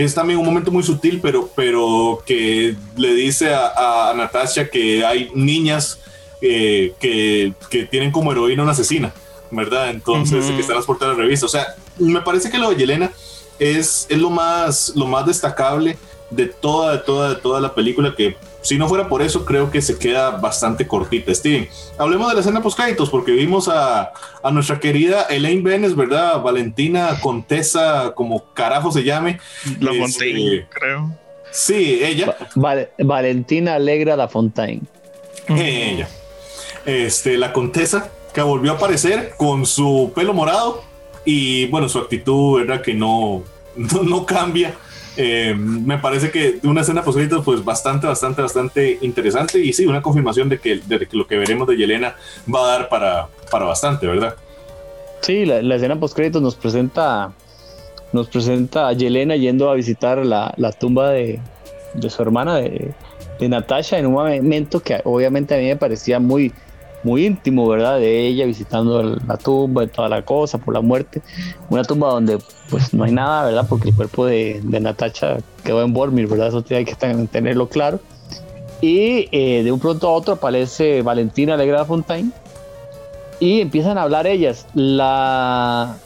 que 0.00 0.06
es 0.06 0.14
también 0.14 0.38
un 0.38 0.46
momento 0.46 0.70
muy 0.70 0.82
sutil, 0.82 1.20
pero, 1.20 1.50
pero 1.54 2.22
que 2.24 2.74
le 2.96 3.12
dice 3.12 3.52
a, 3.52 4.08
a 4.08 4.14
Natasha 4.14 4.66
que 4.70 5.04
hay 5.04 5.30
niñas 5.34 5.98
eh, 6.40 6.94
que, 6.98 7.52
que, 7.68 7.84
tienen 7.84 8.10
como 8.10 8.32
heroína 8.32 8.62
una 8.62 8.72
asesina, 8.72 9.12
¿verdad? 9.50 9.90
Entonces, 9.90 10.46
que 10.46 10.58
están 10.58 10.76
las 10.76 10.86
portadas 10.86 11.14
de 11.14 11.18
la 11.18 11.24
revista. 11.24 11.44
O 11.44 11.50
sea, 11.50 11.74
me 11.98 12.22
parece 12.22 12.50
que 12.50 12.56
lo 12.56 12.70
de 12.70 12.76
Yelena 12.76 13.12
es, 13.58 14.06
es 14.08 14.16
lo, 14.16 14.30
más, 14.30 14.94
lo 14.96 15.06
más 15.06 15.26
destacable 15.26 15.98
de 16.30 16.46
toda, 16.46 16.92
de 16.92 16.98
toda, 16.98 17.30
de 17.30 17.36
toda 17.36 17.60
la 17.60 17.74
película 17.74 18.14
que 18.16 18.36
si 18.62 18.76
no 18.76 18.88
fuera 18.88 19.08
por 19.08 19.22
eso, 19.22 19.44
creo 19.44 19.70
que 19.70 19.80
se 19.80 19.98
queda 19.98 20.30
bastante 20.32 20.86
cortita. 20.86 21.34
Steven, 21.34 21.68
hablemos 21.98 22.28
de 22.28 22.34
la 22.34 22.40
escena 22.40 22.62
post 22.62 22.78
porque 23.10 23.32
vimos 23.32 23.68
a, 23.68 24.12
a, 24.42 24.50
nuestra 24.50 24.78
querida 24.78 25.22
Elaine 25.24 25.62
Benes, 25.62 25.96
¿verdad? 25.96 26.42
Valentina 26.42 27.18
Contesa, 27.22 28.12
como 28.14 28.52
carajo 28.52 28.92
se 28.92 29.02
llame. 29.02 29.40
La 29.80 29.92
este, 29.92 30.02
Fontaine, 30.02 30.66
creo. 30.68 31.16
Sí, 31.50 32.00
ella. 32.02 32.36
Valentina 32.98 33.74
Alegra 33.76 34.14
La 34.14 34.28
Fontaine. 34.28 34.82
Ella. 35.48 36.08
Este, 36.84 37.38
la 37.38 37.52
Contesa, 37.52 38.10
que 38.32 38.42
volvió 38.42 38.72
a 38.72 38.74
aparecer 38.76 39.34
con 39.36 39.64
su 39.64 40.12
pelo 40.14 40.34
morado 40.34 40.84
y, 41.24 41.66
bueno, 41.66 41.88
su 41.88 41.98
actitud, 41.98 42.60
¿verdad? 42.60 42.82
Que 42.82 42.92
no, 42.92 43.42
no, 43.76 44.02
no 44.02 44.26
cambia 44.26 44.74
eh, 45.16 45.54
me 45.56 45.98
parece 45.98 46.30
que 46.30 46.60
una 46.62 46.82
escena 46.82 47.02
post 47.02 47.18
pues 47.44 47.64
bastante, 47.64 48.06
bastante, 48.06 48.42
bastante 48.42 48.98
interesante 49.02 49.58
y 49.58 49.72
sí, 49.72 49.86
una 49.86 50.02
confirmación 50.02 50.48
de 50.48 50.58
que, 50.58 50.76
de 50.76 51.08
lo 51.12 51.26
que 51.26 51.36
veremos 51.36 51.66
de 51.68 51.76
Yelena 51.76 52.14
va 52.52 52.64
a 52.64 52.78
dar 52.78 52.88
para, 52.88 53.28
para 53.50 53.64
bastante, 53.64 54.06
¿verdad? 54.06 54.34
Sí, 55.20 55.44
la, 55.44 55.74
escena 55.74 55.98
post 55.98 56.18
nos 56.18 56.54
presenta 56.54 57.32
nos 58.12 58.28
presenta 58.28 58.88
a 58.88 58.92
Yelena 58.92 59.36
yendo 59.36 59.70
a 59.70 59.74
visitar 59.74 60.24
la, 60.24 60.52
la 60.56 60.72
tumba 60.72 61.10
de, 61.10 61.40
de, 61.94 62.10
su 62.10 62.22
hermana, 62.22 62.56
de, 62.56 62.92
de 63.38 63.48
Natasha, 63.48 63.98
en 63.98 64.06
un 64.06 64.14
momento 64.14 64.80
que 64.80 65.00
obviamente 65.04 65.54
a 65.54 65.58
mí 65.58 65.64
me 65.64 65.76
parecía 65.76 66.18
muy, 66.18 66.52
muy 67.02 67.26
íntimo, 67.26 67.68
¿verdad? 67.68 67.98
De 67.98 68.26
ella 68.26 68.46
visitando 68.46 69.02
la 69.02 69.36
tumba 69.36 69.84
y 69.84 69.88
toda 69.88 70.08
la 70.08 70.22
cosa 70.22 70.58
por 70.58 70.74
la 70.74 70.80
muerte. 70.80 71.22
Una 71.68 71.82
tumba 71.84 72.08
donde 72.08 72.38
pues 72.68 72.92
no 72.94 73.04
hay 73.04 73.12
nada, 73.12 73.46
¿verdad? 73.46 73.66
Porque 73.68 73.90
el 73.90 73.96
cuerpo 73.96 74.26
de, 74.26 74.60
de 74.62 74.80
Natacha 74.80 75.38
quedó 75.64 75.82
en 75.82 75.92
Bormir, 75.92 76.26
¿verdad? 76.28 76.48
Eso 76.48 76.64
hay 76.70 76.84
que 76.84 76.94
tenerlo 76.94 77.68
claro. 77.68 78.00
Y 78.80 79.28
eh, 79.32 79.62
de 79.62 79.72
un 79.72 79.80
pronto 79.80 80.08
a 80.08 80.12
otro 80.12 80.34
aparece 80.34 81.02
Valentina 81.02 81.54
Alegra 81.54 81.84
Fontaine 81.84 82.30
y 83.38 83.60
empiezan 83.60 83.98
a 83.98 84.02
hablar 84.02 84.26
ellas. 84.26 84.66
La, 84.74 85.96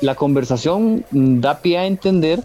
la 0.00 0.14
conversación 0.14 1.04
da 1.10 1.60
pie 1.60 1.78
a 1.78 1.86
entender 1.86 2.42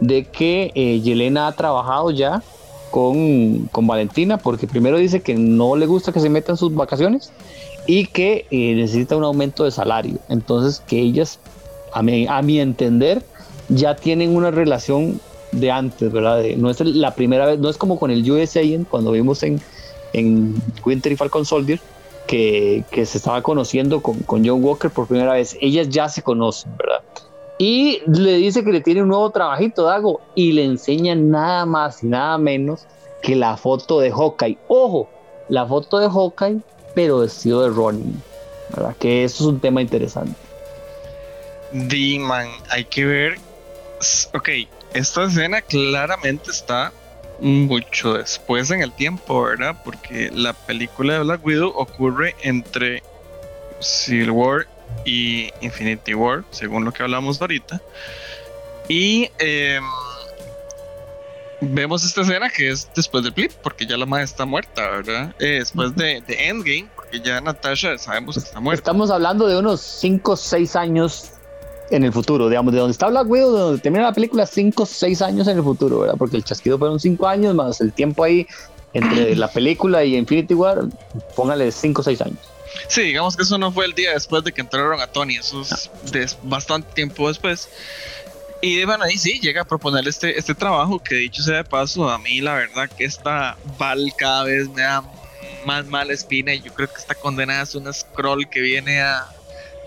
de 0.00 0.24
que 0.24 0.72
eh, 0.74 1.00
Yelena 1.00 1.46
ha 1.46 1.52
trabajado 1.52 2.10
ya 2.10 2.42
con, 2.92 3.68
con, 3.72 3.86
Valentina, 3.86 4.36
porque 4.36 4.68
primero 4.68 4.98
dice 4.98 5.22
que 5.22 5.34
no 5.34 5.74
le 5.74 5.86
gusta 5.86 6.12
que 6.12 6.20
se 6.20 6.28
metan 6.28 6.58
sus 6.58 6.74
vacaciones 6.74 7.32
y 7.86 8.06
que 8.06 8.46
eh, 8.50 8.74
necesita 8.74 9.16
un 9.16 9.24
aumento 9.24 9.64
de 9.64 9.70
salario. 9.70 10.18
Entonces, 10.28 10.80
que 10.86 11.00
ellas, 11.00 11.40
a 11.92 12.02
mi, 12.02 12.26
a 12.28 12.42
mi 12.42 12.60
entender, 12.60 13.24
ya 13.70 13.96
tienen 13.96 14.36
una 14.36 14.50
relación 14.50 15.20
de 15.52 15.70
antes, 15.70 16.12
¿verdad? 16.12 16.44
no 16.58 16.70
es 16.70 16.80
la 16.80 17.14
primera 17.14 17.46
vez, 17.46 17.58
no 17.58 17.70
es 17.70 17.78
como 17.78 17.98
con 17.98 18.10
el 18.10 18.30
USA 18.30 18.60
cuando 18.90 19.10
vimos 19.10 19.42
en, 19.42 19.60
en 20.12 20.54
Winter 20.84 21.12
y 21.12 21.16
Falcon 21.16 21.46
Soldier, 21.46 21.80
que, 22.26 22.84
que 22.90 23.06
se 23.06 23.16
estaba 23.18 23.42
conociendo 23.42 24.02
con, 24.02 24.18
con 24.20 24.46
John 24.46 24.62
Walker 24.62 24.90
por 24.90 25.06
primera 25.06 25.32
vez. 25.32 25.56
Ellas 25.62 25.88
ya 25.88 26.10
se 26.10 26.22
conocen, 26.22 26.70
¿verdad? 26.76 27.02
Y 27.58 28.02
le 28.06 28.34
dice 28.34 28.64
que 28.64 28.72
le 28.72 28.80
tiene 28.80 29.02
un 29.02 29.08
nuevo 29.08 29.30
trabajito, 29.30 29.84
Dago, 29.84 30.20
y 30.34 30.52
le 30.52 30.64
enseña 30.64 31.14
nada 31.14 31.66
más 31.66 32.02
y 32.02 32.08
nada 32.08 32.38
menos 32.38 32.86
que 33.22 33.36
la 33.36 33.56
foto 33.56 34.00
de 34.00 34.10
Hawkeye. 34.10 34.58
Ojo, 34.68 35.08
la 35.48 35.66
foto 35.66 35.98
de 35.98 36.08
Hawkeye, 36.08 36.60
pero 36.94 37.18
vestido 37.18 37.62
de 37.62 37.70
Ronin. 37.70 38.22
¿Verdad? 38.74 38.96
Que 38.98 39.24
eso 39.24 39.44
es 39.44 39.48
un 39.48 39.60
tema 39.60 39.82
interesante. 39.82 40.34
Diman, 41.72 42.48
hay 42.70 42.84
que 42.84 43.04
ver. 43.04 43.38
Ok, 44.34 44.48
esta 44.94 45.24
escena 45.24 45.62
claramente 45.62 46.50
está 46.50 46.92
mucho 47.40 48.14
después 48.14 48.70
en 48.70 48.82
el 48.82 48.92
tiempo, 48.92 49.42
¿verdad? 49.42 49.76
Porque 49.84 50.30
la 50.32 50.52
película 50.52 51.14
de 51.14 51.20
Black 51.20 51.44
Widow 51.44 51.72
ocurre 51.76 52.34
entre 52.42 53.02
Civil 53.80 54.30
War 54.30 54.66
y 55.04 55.50
Infinity 55.60 56.14
War, 56.14 56.44
según 56.50 56.84
lo 56.84 56.92
que 56.92 57.02
hablamos 57.02 57.40
ahorita. 57.40 57.80
Y 58.88 59.30
em, 59.38 59.84
vemos 61.60 62.04
esta 62.04 62.22
escena 62.22 62.50
que 62.50 62.70
es 62.70 62.88
después 62.94 63.24
del 63.24 63.32
flip, 63.32 63.52
porque 63.62 63.86
ya 63.86 63.96
la 63.96 64.06
madre 64.06 64.24
está 64.24 64.44
muerta, 64.44 64.90
¿verdad? 64.90 65.34
Eh, 65.38 65.58
después 65.60 65.94
de, 65.96 66.22
Endgame, 66.28 66.88
porque 66.94 67.20
ya 67.20 67.40
Natasha 67.40 67.96
sabemos 67.98 68.36
que 68.36 68.40
está 68.40 68.60
muerta. 68.60 68.80
Estamos 68.80 69.10
hablando 69.10 69.46
de 69.46 69.58
unos 69.58 69.80
5 69.80 70.32
o 70.32 70.36
6 70.36 70.76
años 70.76 71.30
en 71.90 72.04
el 72.04 72.12
futuro, 72.12 72.48
digamos, 72.48 72.72
de 72.72 72.80
donde 72.80 72.92
está 72.92 73.08
Black 73.08 73.28
Widow, 73.28 73.54
de 73.54 73.60
donde 73.60 73.78
termina 73.80 74.04
la 74.04 74.12
película, 74.12 74.46
5 74.46 74.82
o 74.82 74.86
6 74.86 75.22
años 75.22 75.46
en 75.48 75.58
el 75.58 75.62
futuro, 75.62 76.00
¿verdad? 76.00 76.16
Porque 76.18 76.36
el 76.36 76.44
chasquido 76.44 76.78
fueron 76.78 76.98
5 76.98 77.26
años, 77.26 77.54
más 77.54 77.80
el 77.80 77.92
tiempo 77.92 78.24
ahí 78.24 78.46
entre 78.94 79.36
la 79.36 79.48
película 79.48 80.04
y 80.04 80.16
Infinity 80.16 80.54
War, 80.54 80.84
póngale 81.34 81.70
5 81.70 82.00
o 82.00 82.04
6 82.04 82.20
años. 82.22 82.38
Sí, 82.88 83.02
digamos 83.02 83.36
que 83.36 83.42
eso 83.42 83.58
no 83.58 83.72
fue 83.72 83.86
el 83.86 83.94
día 83.94 84.12
después 84.12 84.44
de 84.44 84.52
que 84.52 84.60
entraron 84.60 85.00
a 85.00 85.06
Tony, 85.06 85.36
eso 85.36 85.62
es 85.62 86.38
bastante 86.42 86.92
tiempo 86.94 87.28
después. 87.28 87.68
Y 88.60 88.84
bueno, 88.84 89.04
ahí 89.04 89.18
sí, 89.18 89.40
llega 89.40 89.62
a 89.62 89.64
proponer 89.64 90.06
este, 90.06 90.38
este 90.38 90.54
trabajo 90.54 91.02
que 91.02 91.16
dicho 91.16 91.42
sea 91.42 91.56
de 91.56 91.64
paso, 91.64 92.08
a 92.08 92.18
mí 92.18 92.40
la 92.40 92.54
verdad 92.54 92.88
que 92.88 93.04
esta 93.04 93.56
Val 93.76 94.12
cada 94.16 94.44
vez 94.44 94.68
me 94.68 94.82
da 94.82 95.02
más 95.66 95.86
mala 95.86 96.12
espina 96.12 96.54
y 96.54 96.60
yo 96.60 96.72
creo 96.72 96.88
que 96.88 97.00
esta 97.00 97.14
condenada 97.14 97.62
es 97.62 97.74
una 97.74 97.92
scroll 97.92 98.48
que 98.48 98.60
viene 98.60 99.00
a, 99.00 99.26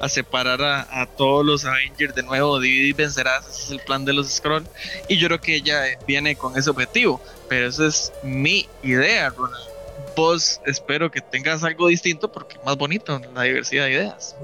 a 0.01 0.09
separar 0.09 0.61
a, 0.61 1.07
todos 1.17 1.45
los 1.45 1.63
Avengers 1.63 2.15
de 2.15 2.23
nuevo, 2.23 2.59
divide 2.59 2.89
y 2.89 2.93
vencerás, 2.93 3.47
ese 3.47 3.63
es 3.63 3.71
el 3.71 3.79
plan 3.79 4.03
de 4.03 4.11
los 4.11 4.29
scroll 4.29 4.67
y 5.07 5.17
yo 5.17 5.27
creo 5.27 5.39
que 5.39 5.55
ella 5.55 5.83
viene 6.05 6.35
con 6.35 6.57
ese 6.57 6.69
objetivo, 6.69 7.21
pero 7.47 7.67
esa 7.67 7.87
es 7.87 8.11
mi 8.23 8.67
idea, 8.83 9.29
Ronald 9.29 9.74
vos 10.15 10.61
espero 10.65 11.11
que 11.11 11.21
tengas 11.21 11.63
algo 11.63 11.87
distinto 11.87 12.31
porque 12.31 12.57
más 12.65 12.77
bonito 12.77 13.21
la 13.33 13.43
diversidad 13.43 13.85
de 13.85 13.91
ideas. 13.91 14.35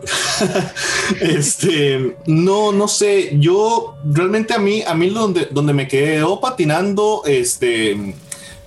este, 1.22 2.16
no, 2.26 2.72
no 2.72 2.88
sé, 2.88 3.38
yo 3.40 3.96
realmente 4.04 4.54
a 4.54 4.60
mí, 4.60 4.84
a 4.86 4.94
mí 4.94 5.10
donde, 5.10 5.48
donde 5.52 5.74
me 5.74 5.88
quedó 5.88 6.40
patinando, 6.40 7.24
este, 7.26 8.16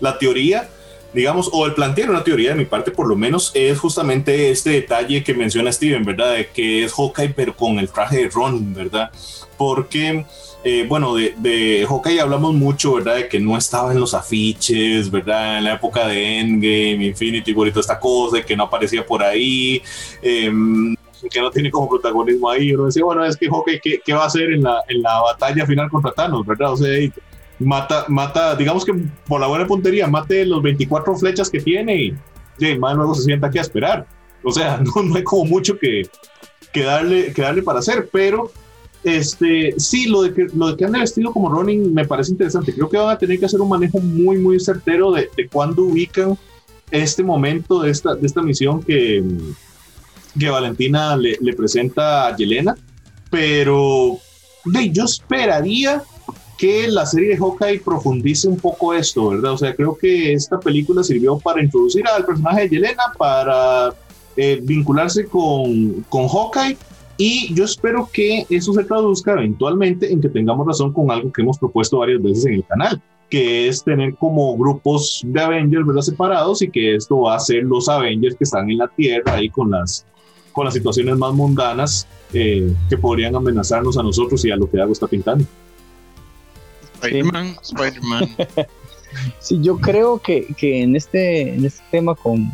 la 0.00 0.18
teoría, 0.18 0.68
digamos, 1.14 1.48
o 1.52 1.66
el 1.66 1.74
plantear 1.74 2.10
una 2.10 2.24
teoría 2.24 2.50
de 2.50 2.56
mi 2.56 2.64
parte 2.64 2.90
por 2.90 3.06
lo 3.06 3.16
menos, 3.16 3.52
es 3.54 3.78
justamente 3.78 4.50
este 4.50 4.70
detalle 4.70 5.22
que 5.22 5.34
menciona 5.34 5.72
Steven, 5.72 6.04
¿verdad? 6.04 6.34
De 6.34 6.48
que 6.48 6.84
es 6.84 6.92
Hawkeye 6.92 7.30
pero 7.30 7.56
con 7.56 7.78
el 7.78 7.88
traje 7.88 8.18
de 8.18 8.28
Ron, 8.28 8.74
¿verdad? 8.74 9.10
Porque 9.56 10.26
eh, 10.66 10.86
bueno, 10.88 11.14
de, 11.14 11.34
de 11.36 11.84
Hawkeye 11.86 12.20
hablamos 12.20 12.54
mucho, 12.54 12.94
¿verdad? 12.94 13.16
De 13.16 13.28
que 13.28 13.38
no 13.38 13.56
estaba 13.56 13.92
en 13.92 14.00
los 14.00 14.14
afiches, 14.14 15.10
¿verdad? 15.10 15.58
En 15.58 15.64
la 15.64 15.74
época 15.74 16.08
de 16.08 16.40
Endgame, 16.40 17.06
Infinity 17.06 17.52
War 17.52 17.68
y 17.68 17.70
toda 17.70 17.82
esta 17.82 18.00
cosa, 18.00 18.38
de 18.38 18.46
que 18.46 18.56
no 18.56 18.64
aparecía 18.64 19.04
por 19.04 19.22
ahí, 19.22 19.82
em, 20.22 20.96
que 21.30 21.40
no 21.40 21.50
tiene 21.50 21.70
como 21.70 21.88
protagonismo 21.88 22.48
ahí. 22.50 22.72
Uno 22.72 22.86
decía, 22.86 23.04
bueno, 23.04 23.24
es 23.26 23.36
que 23.36 23.46
Hawkeye, 23.46 24.00
¿qué, 24.02 24.14
va 24.14 24.22
a 24.22 24.26
hacer 24.26 24.52
en 24.52 24.62
la, 24.62 24.80
en 24.88 25.02
la 25.02 25.20
batalla 25.20 25.66
final 25.66 25.90
contra 25.90 26.12
Thanos, 26.12 26.46
¿verdad? 26.46 26.72
O 26.72 26.76
sea, 26.78 26.88
mata, 27.64 28.04
mata, 28.08 28.54
digamos 28.54 28.84
que 28.84 28.94
por 29.26 29.40
la 29.40 29.46
buena 29.46 29.66
puntería, 29.66 30.06
mate 30.06 30.44
los 30.44 30.62
24 30.62 31.16
flechas 31.16 31.50
que 31.50 31.60
tiene 31.60 31.96
y, 31.96 32.14
luego 32.58 33.14
se 33.14 33.22
sienta 33.22 33.48
aquí 33.48 33.58
a 33.58 33.62
esperar. 33.62 34.06
O 34.42 34.52
sea, 34.52 34.80
no, 35.04 35.14
hay 35.14 35.24
como 35.24 35.44
mucho 35.44 35.78
que, 35.78 36.08
darle, 36.74 37.32
que 37.32 37.42
darle 37.42 37.62
para 37.62 37.80
hacer, 37.80 38.08
pero 38.12 38.50
este, 39.02 39.74
sí, 39.78 40.06
lo 40.06 40.22
de, 40.22 40.32
que, 40.32 40.46
lo 40.54 40.68
de 40.68 40.76
que 40.76 40.86
vestido 40.86 41.32
como 41.32 41.50
Ronin 41.50 41.92
me 41.92 42.06
parece 42.06 42.32
interesante. 42.32 42.74
Creo 42.74 42.88
que 42.88 42.96
van 42.96 43.10
a 43.10 43.18
tener 43.18 43.38
que 43.38 43.46
hacer 43.46 43.60
un 43.60 43.68
manejo 43.68 43.98
muy, 44.00 44.38
muy 44.38 44.60
certero 44.60 45.12
de, 45.12 45.28
de 45.36 45.48
cuándo 45.48 45.82
ubican 45.82 46.38
este 46.90 47.22
momento 47.22 47.82
de 47.82 47.90
esta, 47.90 48.14
de 48.14 48.26
esta 48.26 48.42
misión 48.42 48.82
que, 48.82 49.22
que 50.38 50.50
Valentina 50.50 51.16
le, 51.16 51.54
presenta 51.54 52.28
a 52.28 52.36
Yelena. 52.36 52.76
Pero 53.30 54.18
yo 54.92 55.04
esperaría 55.04 56.02
que 56.56 56.88
la 56.88 57.06
serie 57.06 57.30
de 57.30 57.36
Hawkeye 57.36 57.80
profundice 57.80 58.48
un 58.48 58.58
poco 58.58 58.94
esto, 58.94 59.28
¿verdad? 59.30 59.52
O 59.52 59.58
sea, 59.58 59.74
creo 59.74 59.96
que 59.96 60.32
esta 60.32 60.58
película 60.58 61.02
sirvió 61.02 61.38
para 61.38 61.62
introducir 61.62 62.06
al 62.06 62.24
personaje 62.24 62.62
de 62.62 62.68
Yelena, 62.70 63.04
para 63.18 63.94
eh, 64.36 64.60
vincularse 64.62 65.26
con, 65.26 66.04
con 66.08 66.28
Hawkeye, 66.28 66.76
y 67.16 67.54
yo 67.54 67.64
espero 67.64 68.08
que 68.12 68.44
eso 68.50 68.72
se 68.72 68.84
traduzca 68.84 69.32
eventualmente 69.32 70.12
en 70.12 70.20
que 70.20 70.28
tengamos 70.28 70.66
razón 70.66 70.92
con 70.92 71.10
algo 71.10 71.32
que 71.32 71.42
hemos 71.42 71.58
propuesto 71.58 71.98
varias 71.98 72.22
veces 72.22 72.46
en 72.46 72.54
el 72.54 72.64
canal, 72.64 73.00
que 73.30 73.68
es 73.68 73.84
tener 73.84 74.14
como 74.16 74.56
grupos 74.56 75.22
de 75.24 75.40
Avengers 75.40 75.86
¿verdad? 75.86 76.02
separados 76.02 76.62
y 76.62 76.70
que 76.70 76.96
esto 76.96 77.20
va 77.20 77.36
a 77.36 77.40
ser 77.40 77.62
los 77.62 77.88
Avengers 77.88 78.36
que 78.36 78.44
están 78.44 78.68
en 78.68 78.78
la 78.78 78.88
Tierra 78.88 79.34
ahí 79.34 79.48
con 79.48 79.70
las, 79.70 80.04
con 80.52 80.64
las 80.64 80.74
situaciones 80.74 81.16
más 81.16 81.32
mundanas 81.32 82.08
eh, 82.32 82.72
que 82.88 82.98
podrían 82.98 83.36
amenazarnos 83.36 83.96
a 83.96 84.02
nosotros 84.02 84.44
y 84.44 84.50
a 84.50 84.56
lo 84.56 84.68
que 84.68 84.78
Dago 84.78 84.92
está 84.92 85.06
pintando. 85.06 85.44
Spider-Man, 86.94 87.56
Spider-Man. 87.62 88.28
sí, 89.40 89.58
yo 89.62 89.78
creo 89.78 90.18
que, 90.18 90.46
que, 90.56 90.82
en, 90.82 90.96
este, 90.96 91.54
en 91.54 91.64
este 91.64 91.82
tema 91.90 92.14
con, 92.14 92.50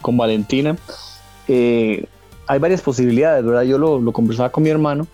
con 0.00 0.16
Valentina 0.16 0.76
eh, 1.48 2.04
hay 2.46 2.58
varias 2.58 2.82
posibilidades, 2.82 3.44
¿verdad? 3.44 3.62
Yo 3.62 3.78
lo, 3.78 4.00
lo 4.00 4.12
conversaba 4.12 4.50
con 4.50 4.62
mi 4.62 4.70
hermano 4.70 5.06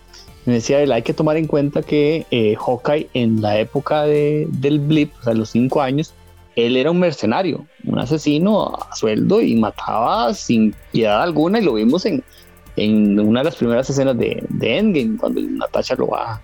me 0.46 0.54
decía 0.54 0.80
él, 0.80 0.92
hay 0.92 1.02
que 1.02 1.12
tomar 1.12 1.36
en 1.36 1.48
cuenta 1.48 1.82
que 1.82 2.24
eh, 2.30 2.54
Hawkeye 2.56 3.10
en 3.14 3.42
la 3.42 3.58
época 3.58 4.04
de, 4.04 4.46
del 4.48 4.78
blip, 4.78 5.12
o 5.20 5.24
sea, 5.24 5.34
los 5.34 5.50
cinco 5.50 5.82
años, 5.82 6.14
él 6.54 6.76
era 6.76 6.92
un 6.92 7.00
mercenario, 7.00 7.66
un 7.84 7.98
asesino 7.98 8.76
a 8.76 8.94
sueldo 8.94 9.42
y 9.42 9.56
mataba 9.56 10.32
sin 10.34 10.74
piedad 10.92 11.20
alguna 11.20 11.58
y 11.58 11.64
lo 11.64 11.74
vimos 11.74 12.06
en, 12.06 12.22
en 12.76 13.18
una 13.18 13.40
de 13.40 13.44
las 13.44 13.56
primeras 13.56 13.90
escenas 13.90 14.16
de, 14.16 14.42
de 14.48 14.78
Endgame, 14.78 15.18
cuando 15.18 15.40
Natasha 15.40 15.96
lo 15.96 16.06
va, 16.06 16.40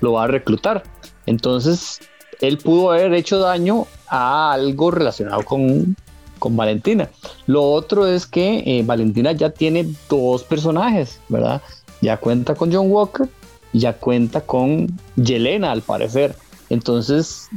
lo 0.00 0.12
va 0.12 0.24
a 0.24 0.28
reclutar. 0.28 0.84
Entonces, 1.26 2.00
él 2.40 2.58
pudo 2.58 2.92
haber 2.92 3.14
hecho 3.14 3.38
daño 3.38 3.86
a 4.08 4.52
algo 4.52 4.90
relacionado 4.90 5.44
con, 5.44 5.96
con 6.38 6.56
Valentina. 6.56 7.08
Lo 7.46 7.62
otro 7.62 8.06
es 8.06 8.26
que 8.26 8.62
eh, 8.66 8.82
Valentina 8.84 9.32
ya 9.32 9.50
tiene 9.50 9.94
dos 10.08 10.42
personajes, 10.42 11.20
¿verdad? 11.28 11.62
Ya 12.00 12.16
cuenta 12.16 12.54
con 12.54 12.72
John 12.72 12.90
Walker, 12.90 13.28
ya 13.72 13.92
cuenta 13.94 14.40
con 14.40 14.88
Yelena, 15.16 15.70
al 15.70 15.82
parecer. 15.82 16.34
Entonces, 16.68 17.48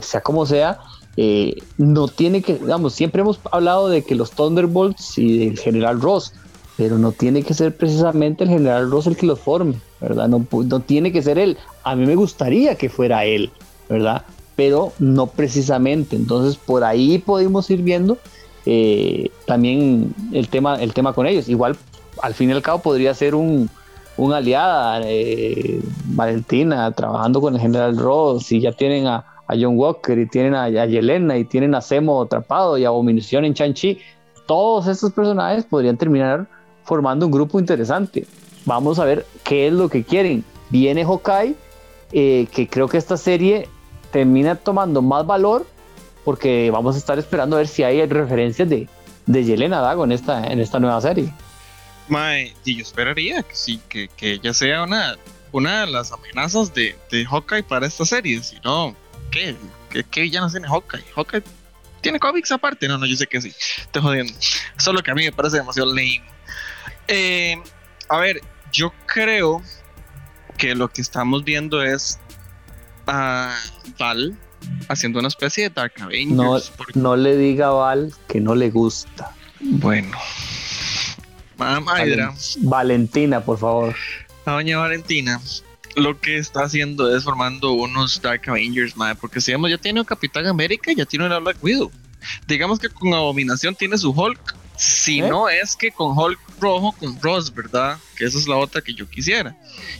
sea 0.00 0.20
como 0.22 0.46
sea, 0.46 0.80
eh, 1.16 1.54
no 1.76 2.08
tiene 2.08 2.42
que, 2.42 2.54
digamos, 2.54 2.94
siempre 2.94 3.20
hemos 3.20 3.38
hablado 3.50 3.88
de 3.88 4.02
que 4.02 4.14
los 4.14 4.30
Thunderbolts 4.30 5.18
y 5.18 5.46
del 5.46 5.58
General 5.58 6.00
Ross, 6.00 6.32
pero 6.76 6.98
no 6.98 7.12
tiene 7.12 7.42
que 7.42 7.54
ser 7.54 7.76
precisamente 7.76 8.44
el 8.44 8.50
General 8.50 8.90
Ross 8.90 9.06
el 9.06 9.16
que 9.16 9.26
los 9.26 9.38
forme, 9.38 9.74
¿verdad? 10.02 10.28
No, 10.28 10.44
no 10.50 10.80
tiene 10.80 11.12
que 11.12 11.22
ser 11.22 11.38
él. 11.38 11.56
A 11.84 11.94
mí 11.94 12.04
me 12.04 12.16
gustaría 12.16 12.74
que 12.74 12.88
fuera 12.88 13.24
él, 13.24 13.50
¿verdad? 13.88 14.24
Pero 14.56 14.92
no 14.98 15.28
precisamente. 15.28 16.16
Entonces, 16.16 16.56
por 16.56 16.84
ahí 16.84 17.18
podemos 17.18 17.70
ir 17.70 17.82
viendo 17.82 18.18
eh, 18.66 19.30
también 19.46 20.14
el 20.32 20.48
tema, 20.48 20.82
el 20.82 20.92
tema 20.92 21.12
con 21.12 21.26
ellos. 21.26 21.48
Igual 21.48 21.76
al 22.20 22.34
fin 22.34 22.50
y 22.50 22.52
al 22.52 22.62
cabo 22.62 22.80
podría 22.80 23.14
ser 23.14 23.34
un, 23.34 23.70
una 24.16 24.38
aliada, 24.38 25.00
eh, 25.04 25.80
Valentina, 26.06 26.90
trabajando 26.92 27.40
con 27.40 27.54
el 27.54 27.60
general 27.60 27.96
Ross, 27.96 28.52
y 28.52 28.60
ya 28.60 28.72
tienen 28.72 29.06
a, 29.06 29.26
John 29.48 29.76
Walker, 29.76 30.18
y 30.18 30.26
tienen 30.26 30.54
a, 30.54 30.68
Yelena, 30.68 31.36
y 31.36 31.44
tienen 31.44 31.74
a 31.74 31.82
Semo 31.82 32.22
atrapado, 32.22 32.78
y 32.78 32.84
Abominación 32.84 33.44
en 33.44 33.54
Chanchi. 33.54 33.98
Todos 34.46 34.86
estos 34.86 35.12
personajes 35.12 35.64
podrían 35.64 35.96
terminar 35.96 36.48
formando 36.84 37.26
un 37.26 37.32
grupo 37.32 37.60
interesante. 37.60 38.26
Vamos 38.64 38.98
a 38.98 39.04
ver 39.04 39.26
qué 39.44 39.66
es 39.66 39.72
lo 39.72 39.88
que 39.88 40.04
quieren. 40.04 40.44
Viene 40.70 41.04
Hawkeye, 41.04 41.54
eh, 42.12 42.46
que 42.52 42.68
creo 42.68 42.88
que 42.88 42.98
esta 42.98 43.16
serie 43.16 43.68
termina 44.10 44.54
tomando 44.56 45.02
más 45.02 45.26
valor 45.26 45.66
porque 46.24 46.70
vamos 46.70 46.94
a 46.94 46.98
estar 46.98 47.18
esperando 47.18 47.56
a 47.56 47.60
ver 47.60 47.68
si 47.68 47.82
hay 47.82 48.04
referencias 48.06 48.68
de, 48.68 48.88
de 49.26 49.44
Yelena 49.44 49.80
Dago 49.80 50.04
en 50.04 50.12
esta, 50.12 50.46
en 50.46 50.60
esta 50.60 50.78
nueva 50.78 51.00
serie. 51.00 51.32
Mae, 52.08 52.54
y 52.64 52.76
yo 52.76 52.82
esperaría 52.82 53.42
que 53.42 53.54
sí, 53.54 53.80
que, 53.88 54.08
que 54.08 54.34
ella 54.34 54.54
sea 54.54 54.84
una, 54.84 55.16
una 55.50 55.86
de 55.86 55.92
las 55.92 56.12
amenazas 56.12 56.72
de, 56.74 56.96
de 57.10 57.24
Hawkeye 57.24 57.62
para 57.62 57.86
esta 57.86 58.04
serie. 58.04 58.42
Si 58.42 58.56
no, 58.64 58.94
¿qué? 59.30 59.56
¿Qué, 59.90 60.04
qué 60.04 60.30
no 60.30 60.50
tiene 60.50 60.68
Hawkeye? 60.68 61.04
Hawkeye 61.14 61.42
tiene 62.00 62.18
cómics 62.18 62.52
aparte. 62.52 62.88
No, 62.88 62.98
no, 62.98 63.06
yo 63.06 63.16
sé 63.16 63.26
que 63.26 63.40
sí. 63.40 63.52
Estoy 63.78 64.02
jodiendo. 64.02 64.32
Solo 64.76 65.02
que 65.02 65.10
a 65.10 65.14
mí 65.14 65.24
me 65.24 65.32
parece 65.32 65.58
demasiado 65.58 65.88
lame. 65.88 66.22
Eh, 67.08 67.56
a 68.08 68.18
ver, 68.18 68.40
yo 68.72 68.92
creo 69.06 69.62
que 70.58 70.74
lo 70.74 70.88
que 70.88 71.00
estamos 71.00 71.44
viendo 71.44 71.82
es 71.82 72.18
a 73.06 73.54
Val 73.98 74.36
haciendo 74.88 75.18
una 75.18 75.28
especie 75.28 75.64
de 75.64 75.70
Dark 75.70 75.94
Avengers. 76.00 76.36
No, 76.36 76.58
no 76.94 77.16
le 77.16 77.36
diga 77.36 77.68
a 77.68 77.70
Val 77.70 78.12
que 78.28 78.40
no 78.40 78.54
le 78.54 78.70
gusta. 78.70 79.34
Bueno, 79.60 80.16
Valentina, 82.58 83.44
por 83.44 83.58
favor. 83.58 83.94
Doña 84.44 84.78
Valentina, 84.78 85.40
lo 85.94 86.18
que 86.18 86.38
está 86.38 86.64
haciendo 86.64 87.14
es 87.14 87.24
formando 87.24 87.72
unos 87.72 88.20
Dark 88.20 88.42
Avengers, 88.48 88.96
madre, 88.96 89.16
porque 89.20 89.40
si 89.40 89.52
vemos, 89.52 89.70
ya 89.70 89.78
tiene 89.78 90.00
un 90.00 90.06
Capitán 90.06 90.46
América, 90.46 90.92
ya 90.92 91.04
tiene 91.04 91.26
una 91.26 91.38
Black 91.38 91.62
Widow. 91.62 91.90
Digamos 92.46 92.78
que 92.78 92.88
con 92.88 93.12
Abominación 93.14 93.74
tiene 93.74 93.98
su 93.98 94.10
Hulk. 94.10 94.56
Si 94.76 95.20
¿Eh? 95.20 95.28
no 95.28 95.48
es 95.48 95.76
que 95.76 95.90
con 95.90 96.16
Hulk 96.16 96.38
rojo, 96.60 96.94
con 96.98 97.20
Ross, 97.20 97.52
¿verdad? 97.52 97.98
Que 98.16 98.24
esa 98.24 98.38
es 98.38 98.48
la 98.48 98.56
otra 98.56 98.80
que 98.80 98.94
yo 98.94 99.08
quisiera. 99.08 99.54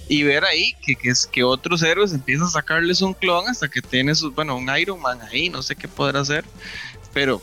Y 0.09 0.23
ver 0.23 0.45
ahí 0.45 0.75
que, 0.85 0.95
que, 0.95 1.11
es, 1.11 1.27
que 1.27 1.45
otros 1.45 1.83
héroes 1.83 2.13
empiezan 2.13 2.47
a 2.47 2.51
sacarles 2.51 3.03
un 3.03 3.15
clon 3.15 3.49
hasta 3.49 3.69
que 3.69 3.83
tiene 3.83 4.15
su, 4.15 4.31
bueno, 4.33 4.57
un 4.57 4.71
Iron 4.79 5.01
Man 5.01 5.21
ahí, 5.23 5.49
no 5.49 5.63
sé 5.63 5.77
qué 5.77 5.89
podrá 5.89 6.21
hacer. 6.21 6.45
Pero 7.13 7.43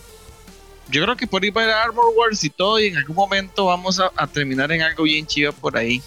yo 0.89 1.03
creo 1.03 1.15
que 1.15 1.27
por 1.27 1.45
ir 1.45 1.53
para 1.53 1.83
Armor 1.83 2.05
Wars 2.17 2.43
y 2.43 2.49
todo, 2.49 2.79
y 2.79 2.87
en 2.87 2.97
algún 2.97 3.15
momento 3.15 3.65
vamos 3.65 3.99
a, 3.99 4.27
terminar 4.27 4.71
en 4.71 4.81
algo 4.81 5.03
bien 5.03 5.25
chido 5.25 5.53
por 5.53 5.77
ahí. 5.77 6.01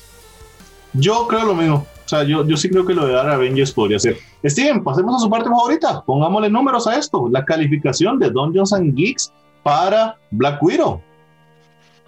Yo 0.93 1.27
creo 1.29 1.45
lo 1.45 1.55
mismo. 1.55 1.87
O 2.05 2.09
sea, 2.09 2.25
yo, 2.25 2.47
yo 2.47 2.57
sí 2.57 2.69
creo 2.69 2.85
que 2.85 2.93
lo 2.93 3.07
de 3.07 3.15
Dark 3.15 3.31
Avengers 3.31 3.73
podría 3.73 3.99
ser. 3.99 4.19
Steven, 4.45 4.83
pasemos 4.83 5.17
a 5.17 5.19
su 5.21 5.31
parte 5.31 5.49
favorita. 5.49 6.03
Pongámosle 6.05 6.51
números 6.51 6.87
a 6.87 6.97
esto. 6.97 7.29
La 7.31 7.45
calificación 7.45 8.19
de 8.19 8.29
Dungeons 8.29 8.73
and 8.73 8.95
Geeks 8.95 9.33
para 9.63 10.19
Black 10.31 10.63
Widow. 10.63 11.01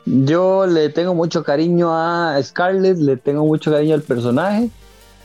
Yo 0.06 0.66
le 0.66 0.90
tengo 0.90 1.14
mucho 1.14 1.42
cariño 1.42 1.90
a 1.92 2.38
Scarlett, 2.42 2.98
le 2.98 3.16
tengo 3.16 3.44
mucho 3.44 3.70
cariño 3.70 3.94
al 3.94 4.02
personaje. 4.02 4.68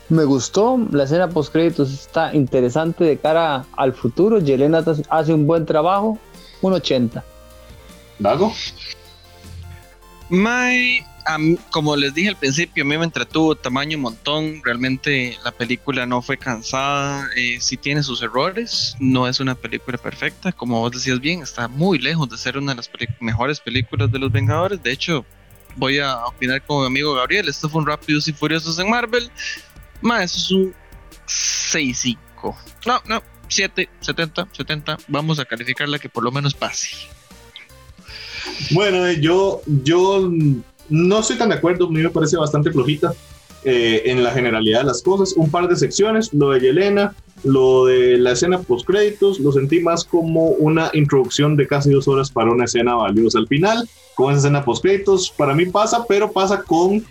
Me 0.08 0.24
gustó, 0.24 0.80
la 0.92 1.04
escena 1.04 1.30
post 1.30 1.52
créditos 1.52 1.92
está 1.92 2.34
interesante 2.34 3.04
de 3.04 3.18
cara 3.18 3.66
al 3.76 3.94
futuro. 3.94 4.40
Yelena 4.40 4.84
hace 5.10 5.34
un 5.34 5.46
buen 5.46 5.66
trabajo, 5.66 6.18
un 6.62 6.74
80. 6.74 7.24
¿Dago? 8.18 8.52
My, 10.30 11.04
como 11.72 11.96
les 11.96 12.14
dije 12.14 12.30
al 12.30 12.36
principio, 12.36 12.84
a 12.84 12.88
mí 12.88 12.98
me 12.98 13.06
entretuvo 13.06 13.56
tamaño 13.56 13.98
un 13.98 14.04
montón. 14.04 14.62
Realmente 14.64 15.38
la 15.44 15.52
película 15.52 16.06
no 16.06 16.22
fue 16.22 16.38
cansada. 16.38 17.30
Eh, 17.36 17.58
sí 17.60 17.78
tiene 17.78 18.04
sus 18.04 18.22
errores. 18.22 18.96
No 19.00 19.28
es 19.28 19.40
una 19.40 19.56
película 19.56 19.98
perfecta. 19.98 20.52
Como 20.52 20.80
vos 20.80 20.92
decías 20.92 21.20
bien, 21.20 21.42
está 21.42 21.68
muy 21.68 22.00
lejos 22.00 22.30
de 22.30 22.38
ser 22.38 22.58
una 22.58 22.74
de 22.74 22.78
las 22.78 22.90
mejores 23.20 23.60
películas 23.60 24.12
de 24.12 24.20
los 24.20 24.32
Vengadores. 24.32 24.82
De 24.82 24.92
hecho, 24.92 25.26
voy 25.76 26.00
a 26.00 26.26
opinar 26.26 26.62
con 26.66 26.82
mi 26.82 26.88
amigo 26.88 27.14
Gabriel. 27.14 27.48
Esto 27.50 27.70
fue 27.70 27.82
un 27.82 27.88
Rápidos 27.88 28.28
y 28.28 28.34
Furiosos 28.34 28.80
en 28.80 28.90
Marvel. 28.90 29.32
Más, 30.02 30.24
eso 30.24 30.38
es 30.38 30.52
un 30.52 30.76
6-5. 31.28 32.18
No, 32.86 33.02
no, 33.06 33.24
7, 33.48 33.90
70, 34.00 34.48
70. 34.52 34.98
Vamos 35.08 35.40
a 35.40 35.46
calificarla 35.46 36.00
que 36.00 36.10
por 36.10 36.24
lo 36.24 36.32
menos 36.32 36.54
pase. 36.54 36.90
Bueno, 38.72 39.06
eh, 39.08 39.20
yo, 39.20 39.62
yo 39.66 40.32
no 40.90 41.20
estoy 41.20 41.38
tan 41.38 41.50
de 41.50 41.56
acuerdo, 41.56 41.88
a 41.88 41.90
mí 41.90 42.02
me 42.02 42.10
parece 42.10 42.38
bastante 42.38 42.72
flojita 42.72 43.14
eh, 43.64 44.04
en 44.06 44.24
la 44.24 44.32
generalidad 44.32 44.80
de 44.80 44.86
las 44.86 45.02
cosas. 45.02 45.34
Un 45.36 45.52
par 45.52 45.68
de 45.68 45.76
secciones, 45.76 46.34
lo 46.34 46.52
de 46.52 46.62
Yelena, 46.62 47.14
lo 47.44 47.86
de 47.86 48.18
la 48.18 48.32
escena 48.32 48.60
post 48.60 48.86
créditos, 48.86 49.40
lo 49.40 49.52
sentí 49.52 49.82
más 49.82 50.06
como 50.06 50.50
una 50.52 50.90
introducción 50.94 51.58
de 51.58 51.68
casi 51.68 51.92
dos 51.92 52.08
horas 52.08 52.32
para 52.32 52.52
una 52.52 52.66
escena 52.66 52.96
valiosa 52.96 53.40
al 53.40 53.48
final. 53.48 53.88
Con 54.16 54.32
esa 54.32 54.40
escena 54.40 54.64
post 54.64 54.84
créditos, 54.84 55.30
para 55.30 55.54
mí 55.54 55.66
pasa, 55.66 56.06
pero 56.08 56.32
pasa 56.32 56.64
con 56.64 57.04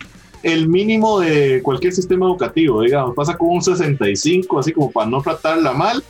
el 0.43 0.67
mínimo 0.67 1.19
de 1.19 1.61
cualquier 1.61 1.93
sistema 1.93 2.25
educativo, 2.25 2.81
digamos, 2.81 3.15
pasa 3.15 3.37
con 3.37 3.49
un 3.49 3.61
65, 3.61 4.59
así 4.59 4.71
como 4.71 4.91
para 4.91 5.09
no 5.09 5.21
tratarla 5.21 5.73
mal. 5.73 6.03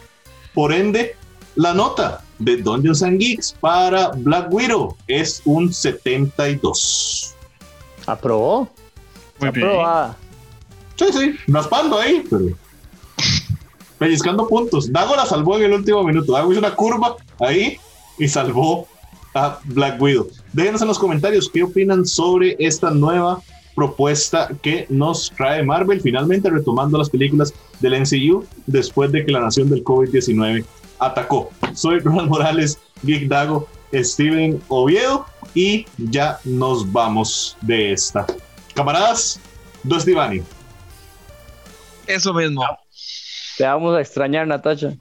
Por 0.53 0.71
ende, 0.71 1.15
la 1.55 1.73
nota 1.73 2.23
de 2.38 2.58
Dungeons 2.58 3.03
and 3.03 3.19
Geeks 3.19 3.55
para 3.60 4.12
Black 4.15 4.53
Widow 4.53 4.95
es 5.08 5.41
un 5.45 5.73
72. 5.73 7.36
¿Aprobó? 8.12 8.69
Muy 9.39 9.50
Aprobada. 9.50 10.17
Sí, 10.95 11.06
sí, 11.12 11.36
raspando 11.48 11.98
ahí, 11.98 12.24
pero 12.30 12.48
pellizcando 13.98 14.48
puntos. 14.48 14.91
Dago 14.91 15.15
la 15.15 15.26
salvó 15.26 15.58
en 15.58 15.65
el 15.65 15.74
último 15.74 16.04
minuto. 16.04 16.32
Dago 16.34 16.52
hizo 16.52 16.60
una 16.60 16.76
curva 16.76 17.15
ahí 17.39 17.78
y 18.17 18.28
salvó 18.28 18.88
a 19.36 19.60
Black 19.65 20.02
Widow. 20.02 20.28
Déjenos 20.54 20.82
en 20.82 20.88
los 20.88 20.98
comentarios 20.98 21.50
qué 21.54 21.63
opinan 21.63 22.06
sobre 22.06 22.56
esta 22.60 22.89
nueva 22.89 23.41
propuesta 23.76 24.50
que 24.62 24.88
nos 24.89 25.32
trae 25.38 25.63
Marvel, 25.63 26.02
finalmente 26.02 26.50
retomando 26.50 26.98
las 26.98 27.10
películas 27.10 27.54
del 27.80 28.02
MCU 28.02 28.45
después 28.65 29.12
de 29.12 29.26
que 29.26 29.32
la 29.32 29.41
nación 29.41 29.69
del 29.69 29.84
COVID-19 29.84 30.65
atacó. 30.98 31.50
Soy 31.74 32.00
Ronald 32.00 32.30
Morales, 32.30 32.80
Geek 33.04 33.28
Dago, 33.28 33.67
Steven 33.93 34.62
Oviedo 34.67 35.26
y 35.53 35.85
ya 35.97 36.39
nos 36.43 36.91
vamos 36.91 37.57
de 37.62 37.93
esta. 37.93 38.25
Camaradas, 38.73 39.39
dos 39.83 40.05
Divani. 40.05 40.41
Eso 42.07 42.33
mismo. 42.33 42.63
Te 43.57 43.65
vamos 43.65 43.95
a 43.97 44.01
extrañar, 44.01 44.47
Natacha. 44.47 44.93